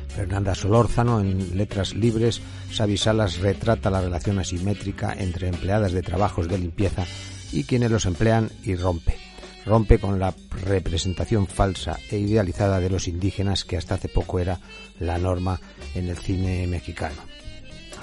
Fernanda 0.09 0.55
Solórzano, 0.55 1.21
en 1.21 1.59
Letras 1.59 1.95
Libres, 1.95 2.41
Xavi 2.75 2.97
Salas 2.97 3.39
retrata 3.39 3.91
la 3.91 4.01
relación 4.01 4.39
asimétrica 4.39 5.15
entre 5.17 5.49
empleadas 5.49 5.93
de 5.93 6.03
trabajos 6.03 6.49
de 6.49 6.59
limpieza 6.59 7.05
y 7.53 7.65
quienes 7.65 7.91
los 7.91 8.07
emplean 8.07 8.51
y 8.65 8.77
rompe. 8.77 9.19
Rompe 9.67 9.99
con 9.99 10.19
la 10.19 10.33
representación 10.65 11.47
falsa 11.47 11.99
e 12.11 12.19
idealizada 12.19 12.81
de 12.81 12.89
los 12.89 13.09
indígenas 13.09 13.65
que 13.65 13.77
hasta 13.77 13.97
hace 13.97 14.09
poco 14.09 14.39
era 14.39 14.59
la 15.01 15.19
norma 15.19 15.61
en 15.95 16.09
el 16.09 16.17
cine 16.17 16.67
mexicano. 16.67 17.36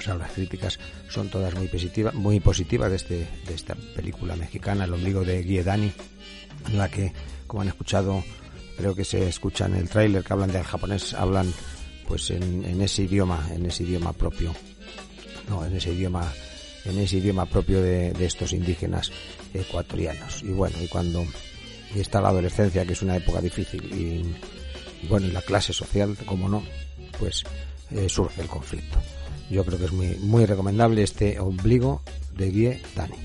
Sea, 0.03 0.15
las 0.15 0.31
críticas 0.31 0.79
son 1.07 1.29
todas 1.29 1.55
muy 1.55 1.67
positivas, 1.69 2.13
muy 2.13 2.41
positivas 2.41 2.89
de, 2.89 2.97
este, 2.97 3.27
de 3.47 3.53
esta 3.53 3.73
película 3.95 4.35
mexicana, 4.35 4.83
El 4.83 4.93
ombligo 4.93 5.23
de 5.23 5.41
Guiedani, 5.43 5.93
en 6.67 6.77
la 6.77 6.89
que, 6.89 7.13
como 7.47 7.61
han 7.61 7.69
escuchado, 7.69 8.21
creo 8.75 8.95
que 8.95 9.05
se 9.05 9.29
escucha 9.29 9.65
en 9.65 9.75
el 9.75 9.87
tráiler 9.87 10.23
que 10.23 10.33
hablan 10.33 10.51
del 10.51 10.63
japonés, 10.63 11.13
hablan 11.13 11.53
pues 12.05 12.31
en, 12.31 12.81
ese 12.81 13.03
idioma, 13.03 13.47
en 13.53 13.65
ese 13.65 13.83
idioma 13.83 14.11
propio, 14.11 14.53
no, 15.47 15.65
en 15.65 15.73
ese 15.73 15.93
idioma, 15.93 16.29
en 16.83 16.99
ese 16.99 17.17
idioma 17.19 17.45
propio 17.45 17.81
de, 17.81 18.11
de 18.11 18.25
estos 18.25 18.51
indígenas 18.51 19.09
ecuatorianos. 19.53 20.43
Y 20.43 20.51
bueno, 20.51 20.75
y 20.81 20.89
cuando 20.89 21.23
y 21.95 22.01
está 22.01 22.19
la 22.19 22.27
adolescencia, 22.27 22.85
que 22.85 22.91
es 22.91 23.01
una 23.01 23.15
época 23.15 23.39
difícil, 23.39 23.83
y, 23.85 25.05
y 25.05 25.07
bueno, 25.07 25.27
y 25.27 25.31
la 25.31 25.41
clase 25.41 25.71
social, 25.71 26.17
como 26.25 26.49
no, 26.49 26.61
pues 27.17 27.43
eh, 27.91 28.09
surge 28.09 28.41
el 28.41 28.47
conflicto. 28.47 28.99
Yo 29.49 29.63
creo 29.63 29.77
que 29.77 29.85
es 29.85 29.91
muy, 29.91 30.15
muy 30.21 30.45
recomendable 30.45 31.03
este 31.03 31.39
ombligo 31.39 32.01
de 32.37 32.51
Guie 32.51 32.81
Dani. 32.95 33.15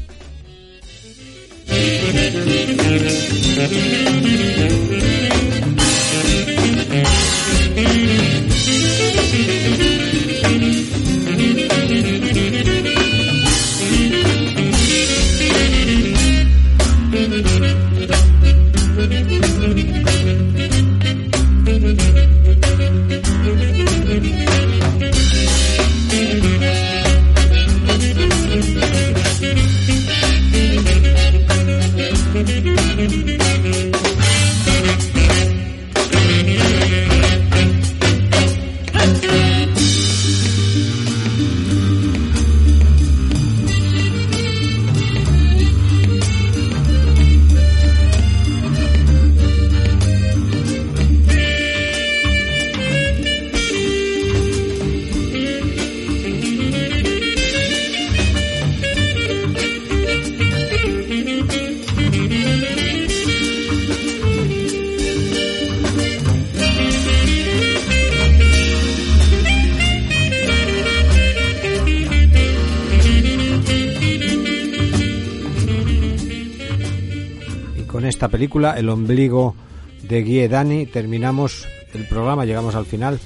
Esta 78.18 78.26
película, 78.26 78.72
El 78.72 78.88
ombligo 78.88 79.54
de 80.02 80.24
Guy 80.24 80.48
Dani, 80.48 80.86
terminamos 80.86 81.68
el 81.94 82.04
programa, 82.08 82.44
llegamos 82.44 82.74
al 82.74 82.84
final 82.84 83.20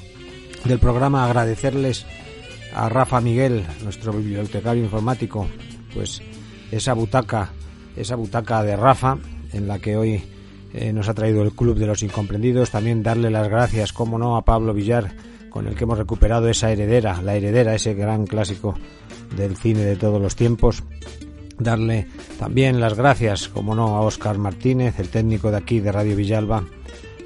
del 0.67 0.79
programa, 0.79 1.25
agradecerles 1.25 2.05
a 2.75 2.91
Rafa 2.91 3.23
Miguel, 3.23 3.65
nuestro 3.83 4.13
bibliotecario 4.13 4.85
informático, 4.85 5.49
pues 5.95 6.21
esa 6.71 6.93
butaca, 6.93 7.53
esa 7.97 8.17
butaca 8.17 8.63
de 8.63 8.77
Rafa, 8.77 9.17
en 9.55 9.67
la 9.67 9.79
que 9.79 9.97
hoy 9.97 10.23
eh, 10.75 10.93
nos 10.93 11.09
ha 11.09 11.15
traído 11.15 11.43
el 11.43 11.53
Club 11.53 11.79
de 11.79 11.87
los 11.87 12.03
Incomprendidos, 12.03 12.71
también 12.71 13.03
darle 13.03 13.31
las 13.31 13.49
gracias, 13.49 13.95
como 13.95 14.19
no, 14.19 14.37
a 14.37 14.45
Pablo 14.45 14.75
Villar, 14.75 15.17
con 15.49 15.69
el 15.69 15.75
que 15.75 15.85
hemos 15.85 15.97
recuperado 15.97 16.51
esa 16.51 16.71
heredera, 16.71 17.23
la 17.23 17.35
heredera, 17.35 17.75
ese 17.75 17.95
gran 17.95 18.27
clásico 18.27 18.75
del 19.39 19.57
cine 19.57 19.87
de 19.87 19.97
todos 19.97 20.21
los 20.21 20.37
tiempos, 20.37 20.83
darle 21.63 22.07
también 22.39 22.81
las 22.81 22.95
gracias, 22.95 23.49
como 23.49 23.75
no, 23.75 23.97
a 23.97 24.01
Óscar 24.01 24.39
Martínez, 24.39 24.99
el 24.99 25.09
técnico 25.09 25.51
de 25.51 25.57
aquí 25.59 25.81
de 25.81 25.93
Radio 25.93 26.17
Villalba, 26.17 26.65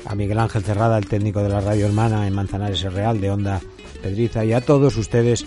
a 0.04 0.14
Miguel 0.14 0.38
Ángel 0.38 0.62
Cerrada, 0.62 0.98
el 0.98 1.06
técnico 1.06 1.42
de 1.42 1.48
la 1.48 1.60
Radio 1.60 1.86
Hermana 1.86 2.26
en 2.26 2.34
Manzanares 2.34 2.82
Real, 2.82 3.20
de 3.20 3.30
Onda 3.30 3.60
Pedriza, 4.02 4.44
y 4.44 4.52
a 4.52 4.60
todos 4.60 4.96
ustedes, 4.96 5.46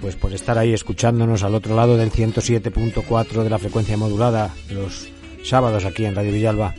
pues 0.00 0.16
por 0.16 0.32
estar 0.32 0.58
ahí 0.58 0.72
escuchándonos 0.72 1.42
al 1.42 1.54
otro 1.54 1.74
lado 1.74 1.96
del 1.96 2.12
107.4 2.12 3.42
de 3.42 3.50
la 3.50 3.58
frecuencia 3.58 3.96
modulada 3.96 4.54
los 4.70 5.08
sábados 5.42 5.84
aquí 5.84 6.04
en 6.04 6.14
Radio 6.14 6.32
Villalba, 6.32 6.74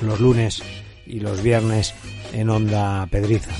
los 0.00 0.20
lunes 0.20 0.62
y 1.06 1.20
los 1.20 1.42
viernes 1.42 1.94
en 2.32 2.50
Onda 2.50 3.06
Pedriza. 3.10 3.52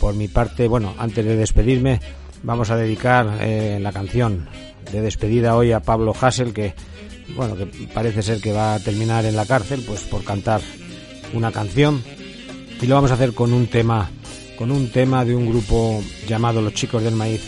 Por 0.00 0.14
mi 0.14 0.28
parte, 0.28 0.68
bueno, 0.68 0.94
antes 0.98 1.24
de 1.24 1.36
despedirme, 1.36 2.00
vamos 2.42 2.70
a 2.70 2.76
dedicar 2.76 3.38
eh, 3.40 3.78
la 3.80 3.92
canción 3.92 4.48
de 4.92 5.02
despedida 5.02 5.56
hoy 5.56 5.72
a 5.72 5.80
Pablo 5.80 6.14
Hassel, 6.18 6.52
que 6.52 6.74
bueno, 7.34 7.56
que 7.56 7.66
parece 7.92 8.22
ser 8.22 8.40
que 8.40 8.52
va 8.52 8.74
a 8.74 8.80
terminar 8.80 9.24
en 9.24 9.36
la 9.36 9.46
cárcel, 9.46 9.82
pues 9.86 10.02
por 10.02 10.24
cantar 10.24 10.60
una 11.32 11.50
canción. 11.52 12.02
Y 12.80 12.86
lo 12.86 12.94
vamos 12.94 13.10
a 13.10 13.14
hacer 13.14 13.32
con 13.32 13.52
un 13.52 13.66
tema, 13.66 14.10
con 14.56 14.70
un 14.70 14.90
tema 14.90 15.24
de 15.24 15.34
un 15.34 15.48
grupo 15.48 16.02
llamado 16.28 16.62
Los 16.62 16.74
Chicos 16.74 17.02
del 17.02 17.16
Maíz, 17.16 17.42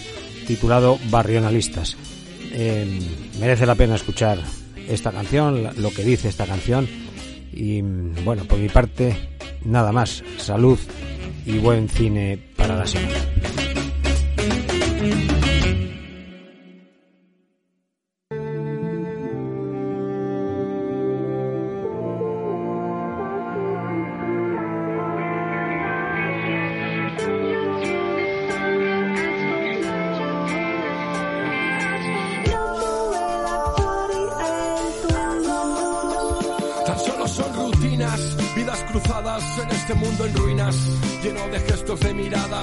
titulado 0.47 0.99
Barrionalistas. 1.11 1.97
Eh, 2.53 3.01
merece 3.39 3.67
la 3.67 3.75
pena 3.75 3.95
escuchar 3.95 4.39
esta 4.89 5.13
canción, 5.13 5.69
lo 5.77 5.91
que 5.91 6.03
dice 6.03 6.29
esta 6.29 6.47
canción. 6.47 6.89
Y 7.53 7.81
bueno, 7.83 8.45
por 8.45 8.59
mi 8.59 8.69
parte, 8.69 9.17
nada 9.65 9.93
más. 9.93 10.23
Salud 10.39 10.79
y 11.47 11.59
buen 11.59 11.89
cine 11.89 12.39
para 12.57 12.77
la 12.77 12.87
semana. 12.87 13.15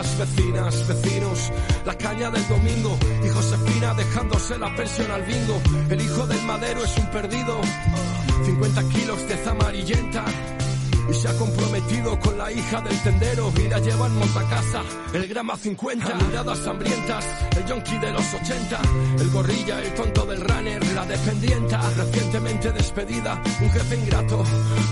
Vecinas, 0.01 0.87
vecinos, 0.87 1.51
la 1.85 1.97
caña 1.97 2.29
del 2.29 2.47
domingo 2.47 2.97
y 3.23 3.29
Josefina 3.29 3.93
dejándose 3.93 4.57
la 4.57 4.75
pensión 4.75 5.09
al 5.11 5.23
bingo, 5.23 5.61
el 5.89 6.01
hijo 6.01 6.27
del 6.27 6.41
madero 6.43 6.83
es 6.83 6.97
un 6.97 7.09
perdido, 7.11 7.61
50 8.45 8.83
kilos 8.89 9.27
de 9.27 9.49
amarillenta 9.49 10.25
y 11.09 11.13
se 11.13 11.27
ha 11.27 11.37
comprometido 11.37 12.19
con 12.19 12.37
la 12.37 12.51
hija 12.51 12.81
del 12.81 13.03
tendero. 13.03 13.51
Y 13.57 13.67
la 13.67 13.79
lleva 13.79 14.07
en 14.07 14.19
casa 14.49 14.83
el 15.13 15.27
grama 15.27 15.55
50 15.55 16.15
miradas 16.15 16.67
hambrientas 16.67 17.25
el 17.57 17.65
yonki 17.65 17.97
de 17.99 18.11
los 18.11 18.33
80 18.33 18.79
el 19.19 19.29
gorrilla 19.29 19.81
el 19.81 19.93
tonto 19.93 20.25
del 20.25 20.41
runner 20.41 20.85
la 20.93 21.05
dependienta 21.05 21.79
recientemente 21.97 22.71
despedida 22.71 23.41
un 23.61 23.69
jefe 23.71 23.95
ingrato 23.95 24.43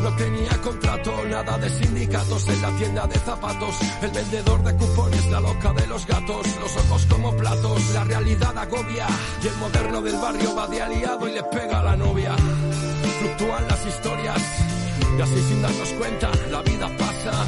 no 0.01 0.15
tenía 0.15 0.61
contrato 0.61 1.11
nada 1.29 1.57
de 1.57 1.69
sindicatos 1.69 2.47
en 2.47 2.61
la 2.61 2.69
tienda 2.77 3.07
de 3.07 3.19
zapatos 3.19 3.75
el 4.01 4.11
vendedor 4.11 4.63
de 4.63 4.75
cupones 4.75 5.25
la 5.29 5.39
loca 5.39 5.73
de 5.73 5.87
los 5.87 6.07
gatos 6.07 6.47
los 6.59 6.77
ojos 6.77 7.05
como 7.07 7.35
platos 7.35 7.93
la 7.93 8.03
realidad 8.03 8.57
agobia 8.57 9.07
y 9.43 9.47
el 9.47 9.55
moderno 9.57 10.01
del 10.01 10.15
barrio 10.15 10.55
va 10.55 10.67
de 10.67 10.81
aliado 10.81 11.27
y 11.27 11.33
le 11.33 11.43
pega 11.43 11.79
a 11.79 11.83
la 11.83 11.95
novia. 11.95 12.35
Fluctúan 13.19 13.67
las 13.67 13.85
historias 13.85 14.72
y 15.17 15.21
así 15.21 15.41
sin 15.47 15.61
darnos 15.61 15.89
cuenta, 15.93 16.31
la 16.49 16.61
vida 16.61 16.87
pasa. 16.97 17.45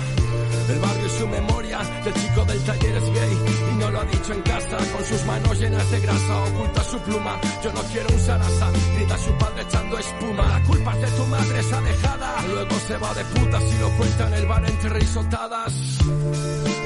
El 0.70 0.80
barrio 0.80 1.06
y 1.06 1.10
su 1.10 1.28
memoria, 1.28 1.80
del 2.04 2.14
chico 2.14 2.46
del 2.46 2.60
taller 2.64 2.96
es 2.96 3.04
gay 3.04 3.38
y 3.72 3.76
no 3.76 3.92
lo 3.92 4.00
ha 4.00 4.06
dicho 4.06 4.34
en 4.34 4.42
casa. 4.42 4.78
Con 4.78 5.06
sus 5.06 5.26
manos 5.26 5.60
llenas 5.60 5.92
de 5.92 6.00
grasa 6.00 6.44
oculta 6.44 6.84
su 6.84 6.98
pluma. 7.00 7.40
Yo 7.64 7.72
no 7.72 7.82
quiero 7.92 8.10
un 8.12 8.20
sarasa. 8.20 8.72
Grita 8.96 9.18
su 9.18 9.32
padre 9.34 9.62
echando 9.62 9.98
espuma. 10.00 10.48
La 10.48 10.64
culpa 10.64 10.96
es 10.96 11.02
de 11.02 11.18
tu 11.18 11.26
madre, 11.28 11.60
esa 11.60 11.82
dejada. 11.82 12.42
Luego 12.48 12.76
se 12.88 12.98
va 12.98 13.14
de 13.14 13.26
puta 13.26 13.62
si 13.62 13.78
lo 13.78 13.90
cuenta 13.98 14.28
en 14.28 14.34
el 14.34 14.46
bar 14.48 14.66
entre 14.66 14.90
risotadas. 14.90 15.74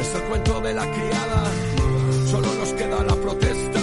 Es 0.02 0.16
el 0.16 0.22
cuento 0.24 0.62
de 0.62 0.74
la 0.74 0.92
criada. 0.92 1.44
Solo 2.30 2.54
nos 2.56 2.74
queda 2.74 3.04
la 3.04 3.16
protesta. 3.16 3.79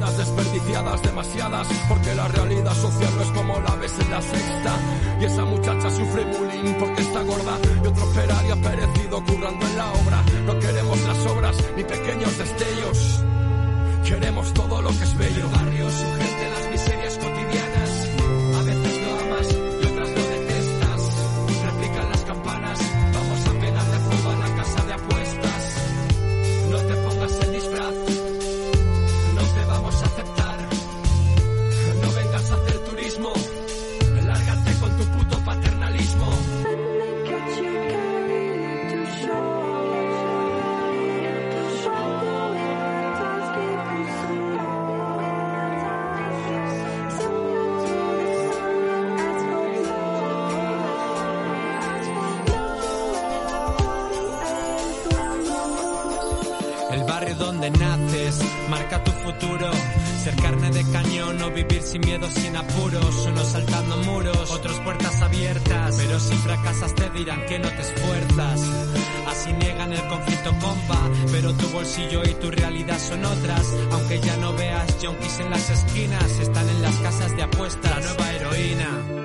Desperdiciadas 0.00 1.02
demasiadas 1.02 1.68
porque 1.88 2.14
la 2.14 2.28
realidad 2.28 2.74
social 2.74 3.10
no 3.16 3.22
es 3.22 3.30
como 3.30 3.60
la 3.60 3.74
ves 3.76 3.94
en 4.00 4.10
la 4.10 4.20
sexta. 4.20 4.74
Y 5.20 5.24
esa 5.24 5.44
muchacha 5.44 5.90
sufre 5.90 6.24
bullying 6.24 6.74
porque 6.78 7.00
está 7.00 7.22
gorda 7.22 7.58
y 7.82 7.86
otro 7.86 8.04
operario 8.04 8.54
ha 8.54 8.56
perecido 8.56 9.24
currando 9.24 9.66
en 9.66 9.76
la 9.76 9.92
obra. 9.92 10.22
No 10.44 10.58
queremos 10.58 11.00
las 11.02 11.26
obras 11.26 11.56
ni 11.76 11.84
pequeños 11.84 12.38
destellos. 12.38 13.24
Queremos 14.04 14.52
todo 14.52 14.82
lo 14.82 14.88
que 14.90 15.04
es 15.04 15.16
bello. 15.16 15.46
El 15.46 15.52
barrio, 15.52 15.86
fracasas 66.40 66.94
te 66.94 67.10
dirán 67.10 67.44
que 67.46 67.58
no 67.58 67.68
te 67.68 67.80
esfuerzas. 67.80 68.60
Así 69.26 69.52
niegan 69.52 69.92
el 69.92 70.08
conflicto, 70.08 70.50
compa. 70.60 71.10
Pero 71.30 71.52
tu 71.54 71.68
bolsillo 71.68 72.22
y 72.24 72.34
tu 72.34 72.50
realidad 72.50 72.98
son 72.98 73.24
otras. 73.24 73.66
Aunque 73.92 74.20
ya 74.20 74.36
no 74.36 74.52
veas 74.54 74.96
junkies 75.00 75.40
en 75.40 75.50
las 75.50 75.70
esquinas, 75.70 76.30
están 76.40 76.68
en 76.68 76.82
las 76.82 76.96
casas 76.96 77.36
de 77.36 77.42
apuestas. 77.42 77.90
La 77.90 78.00
nueva 78.00 78.32
heroína 78.32 79.20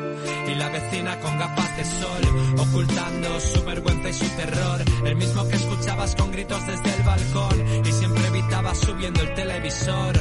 y 0.48 0.56
la 0.56 0.70
vecina 0.70 1.20
con 1.20 1.38
gafas 1.38 1.78
de 1.78 1.86
sol, 1.86 2.56
ocultando 2.58 3.40
su 3.40 3.64
vergüenza 3.64 4.10
y 4.10 4.14
su 4.14 4.30
terror, 4.36 4.82
el 5.06 5.16
mismo 5.16 5.48
que 5.48 5.56
escuchabas 5.56 6.16
con 6.16 6.32
gritos 6.32 6.66
desde 6.68 6.96
el 6.96 7.04
balcón 7.04 7.86
y 7.86 7.92
siempre 7.92 8.28
evitabas 8.28 8.78
subiendo 8.78 9.22
el 9.22 9.34
televisor. 9.34 10.14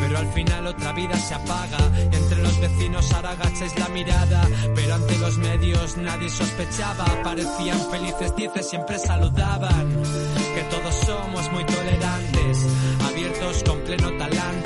Pero 0.00 0.18
al 0.18 0.32
final 0.32 0.66
otra 0.66 0.92
vida 0.92 1.16
se 1.16 1.34
apaga, 1.34 1.78
entre 2.12 2.35
los 2.46 2.60
vecinos 2.60 3.12
ahora 3.12 3.30
agacháis 3.30 3.78
la 3.78 3.88
mirada, 3.88 4.48
pero 4.74 4.94
ante 4.94 5.18
los 5.18 5.36
medios 5.38 5.96
nadie 5.96 6.28
sospechaba, 6.28 7.04
parecían 7.24 7.80
felices, 7.90 8.34
dices 8.36 8.68
siempre 8.68 8.98
saludaban, 8.98 9.86
que 10.54 10.62
todos 10.70 10.94
somos 10.94 11.50
muy 11.52 11.64
tolerantes, 11.64 12.58
abiertos 13.08 13.64
con 13.64 13.78
pleno 13.80 14.10
talante, 14.16 14.65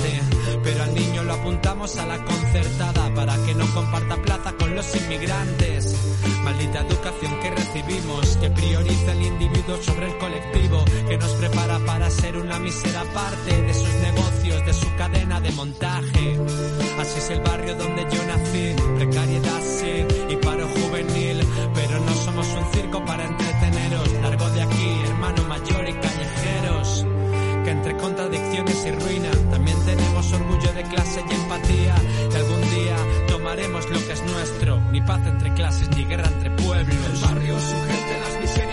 apuntamos 1.50 1.96
a 1.96 2.06
la 2.06 2.24
concertada 2.24 3.12
para 3.12 3.34
que 3.44 3.54
no 3.56 3.66
comparta 3.74 4.14
plaza 4.22 4.52
con 4.52 4.72
los 4.72 4.94
inmigrantes. 4.94 5.96
Maldita 6.44 6.78
educación 6.78 7.40
que 7.42 7.50
recibimos, 7.50 8.36
que 8.36 8.50
prioriza 8.50 9.12
el 9.12 9.22
individuo 9.22 9.76
sobre 9.82 10.06
el 10.06 10.18
colectivo, 10.18 10.84
que 11.08 11.18
nos 11.18 11.30
prepara 11.32 11.80
para 11.80 12.08
ser 12.08 12.36
una 12.36 12.56
mísera 12.60 13.02
parte 13.12 13.62
de 13.62 13.74
sus 13.74 13.94
negocios, 13.94 14.64
de 14.64 14.72
su 14.74 14.94
cadena 14.96 15.40
de 15.40 15.50
montaje. 15.50 16.38
Así 17.00 17.18
es 17.18 17.30
el 17.30 17.40
barrio 17.40 17.74
donde 17.74 18.02
yo 18.02 18.24
nací, 18.26 18.74
precariedad 18.96 19.60
sí 19.60 20.06
y 20.32 20.36
paro 20.36 20.68
juvenil, 20.68 21.40
pero 21.74 21.98
no 21.98 22.14
somos 22.14 22.46
un 22.46 22.72
circo 22.72 23.04
para 23.04 23.24
entreteneros. 23.24 24.12
Largo 24.22 24.50
de 24.50 24.62
aquí, 24.62 25.00
hermano 25.08 25.42
mayor 25.48 25.88
y 25.88 25.94
callejeros 25.94 27.06
que 27.64 27.70
entre 27.70 27.96
contradicciones 27.96 28.86
y 28.86 28.90
ruina 28.92 29.30
también 29.30 29.39
orgullo 30.32 30.72
de 30.72 30.82
clase 30.84 31.24
y 31.28 31.34
empatía. 31.34 31.94
Y 32.32 32.36
algún 32.36 32.60
día 32.70 32.96
tomaremos 33.28 33.88
lo 33.90 33.98
que 34.06 34.12
es 34.12 34.22
nuestro, 34.24 34.80
ni 34.90 35.00
paz 35.00 35.20
entre 35.26 35.52
clases 35.54 35.88
ni 35.96 36.04
guerra 36.04 36.28
entre 36.28 36.50
pueblos. 36.50 36.96
El 37.12 37.20
barrio, 37.20 37.58
su 37.58 37.74
gente, 37.86 38.20
las 38.24 38.40
miserias 38.40 38.69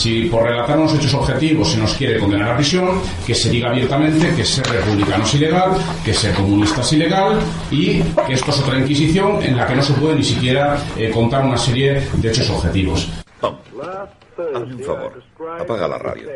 si 0.00 0.24
por 0.30 0.44
relatar 0.44 0.78
unos 0.78 0.94
hechos 0.94 1.12
objetivos 1.12 1.72
se 1.72 1.76
nos 1.76 1.92
quiere 1.92 2.18
condenar 2.18 2.52
a 2.52 2.56
prisión, 2.56 3.02
que 3.26 3.34
se 3.34 3.50
diga 3.50 3.68
abiertamente 3.68 4.34
que 4.34 4.46
ser 4.46 4.66
republicano 4.66 5.24
es 5.24 5.34
ilegal, 5.34 5.72
que 6.02 6.14
ser 6.14 6.34
comunista 6.34 6.80
es 6.80 6.92
ilegal 6.94 7.38
y 7.70 8.00
que 8.26 8.32
esto 8.32 8.50
es 8.50 8.60
otra 8.60 8.78
inquisición 8.78 9.42
en 9.42 9.58
la 9.58 9.66
que 9.66 9.74
no 9.74 9.82
se 9.82 9.92
puede 9.92 10.16
ni 10.16 10.24
siquiera 10.24 10.82
eh, 10.96 11.10
contar 11.10 11.44
una 11.44 11.58
serie 11.58 12.00
de 12.14 12.28
hechos 12.30 12.48
objetivos. 12.48 13.10
Hazme 13.42 14.74
un 14.74 14.82
favor. 14.82 15.22
Apaga 15.60 15.86
la 15.86 15.98
radio. 15.98 16.28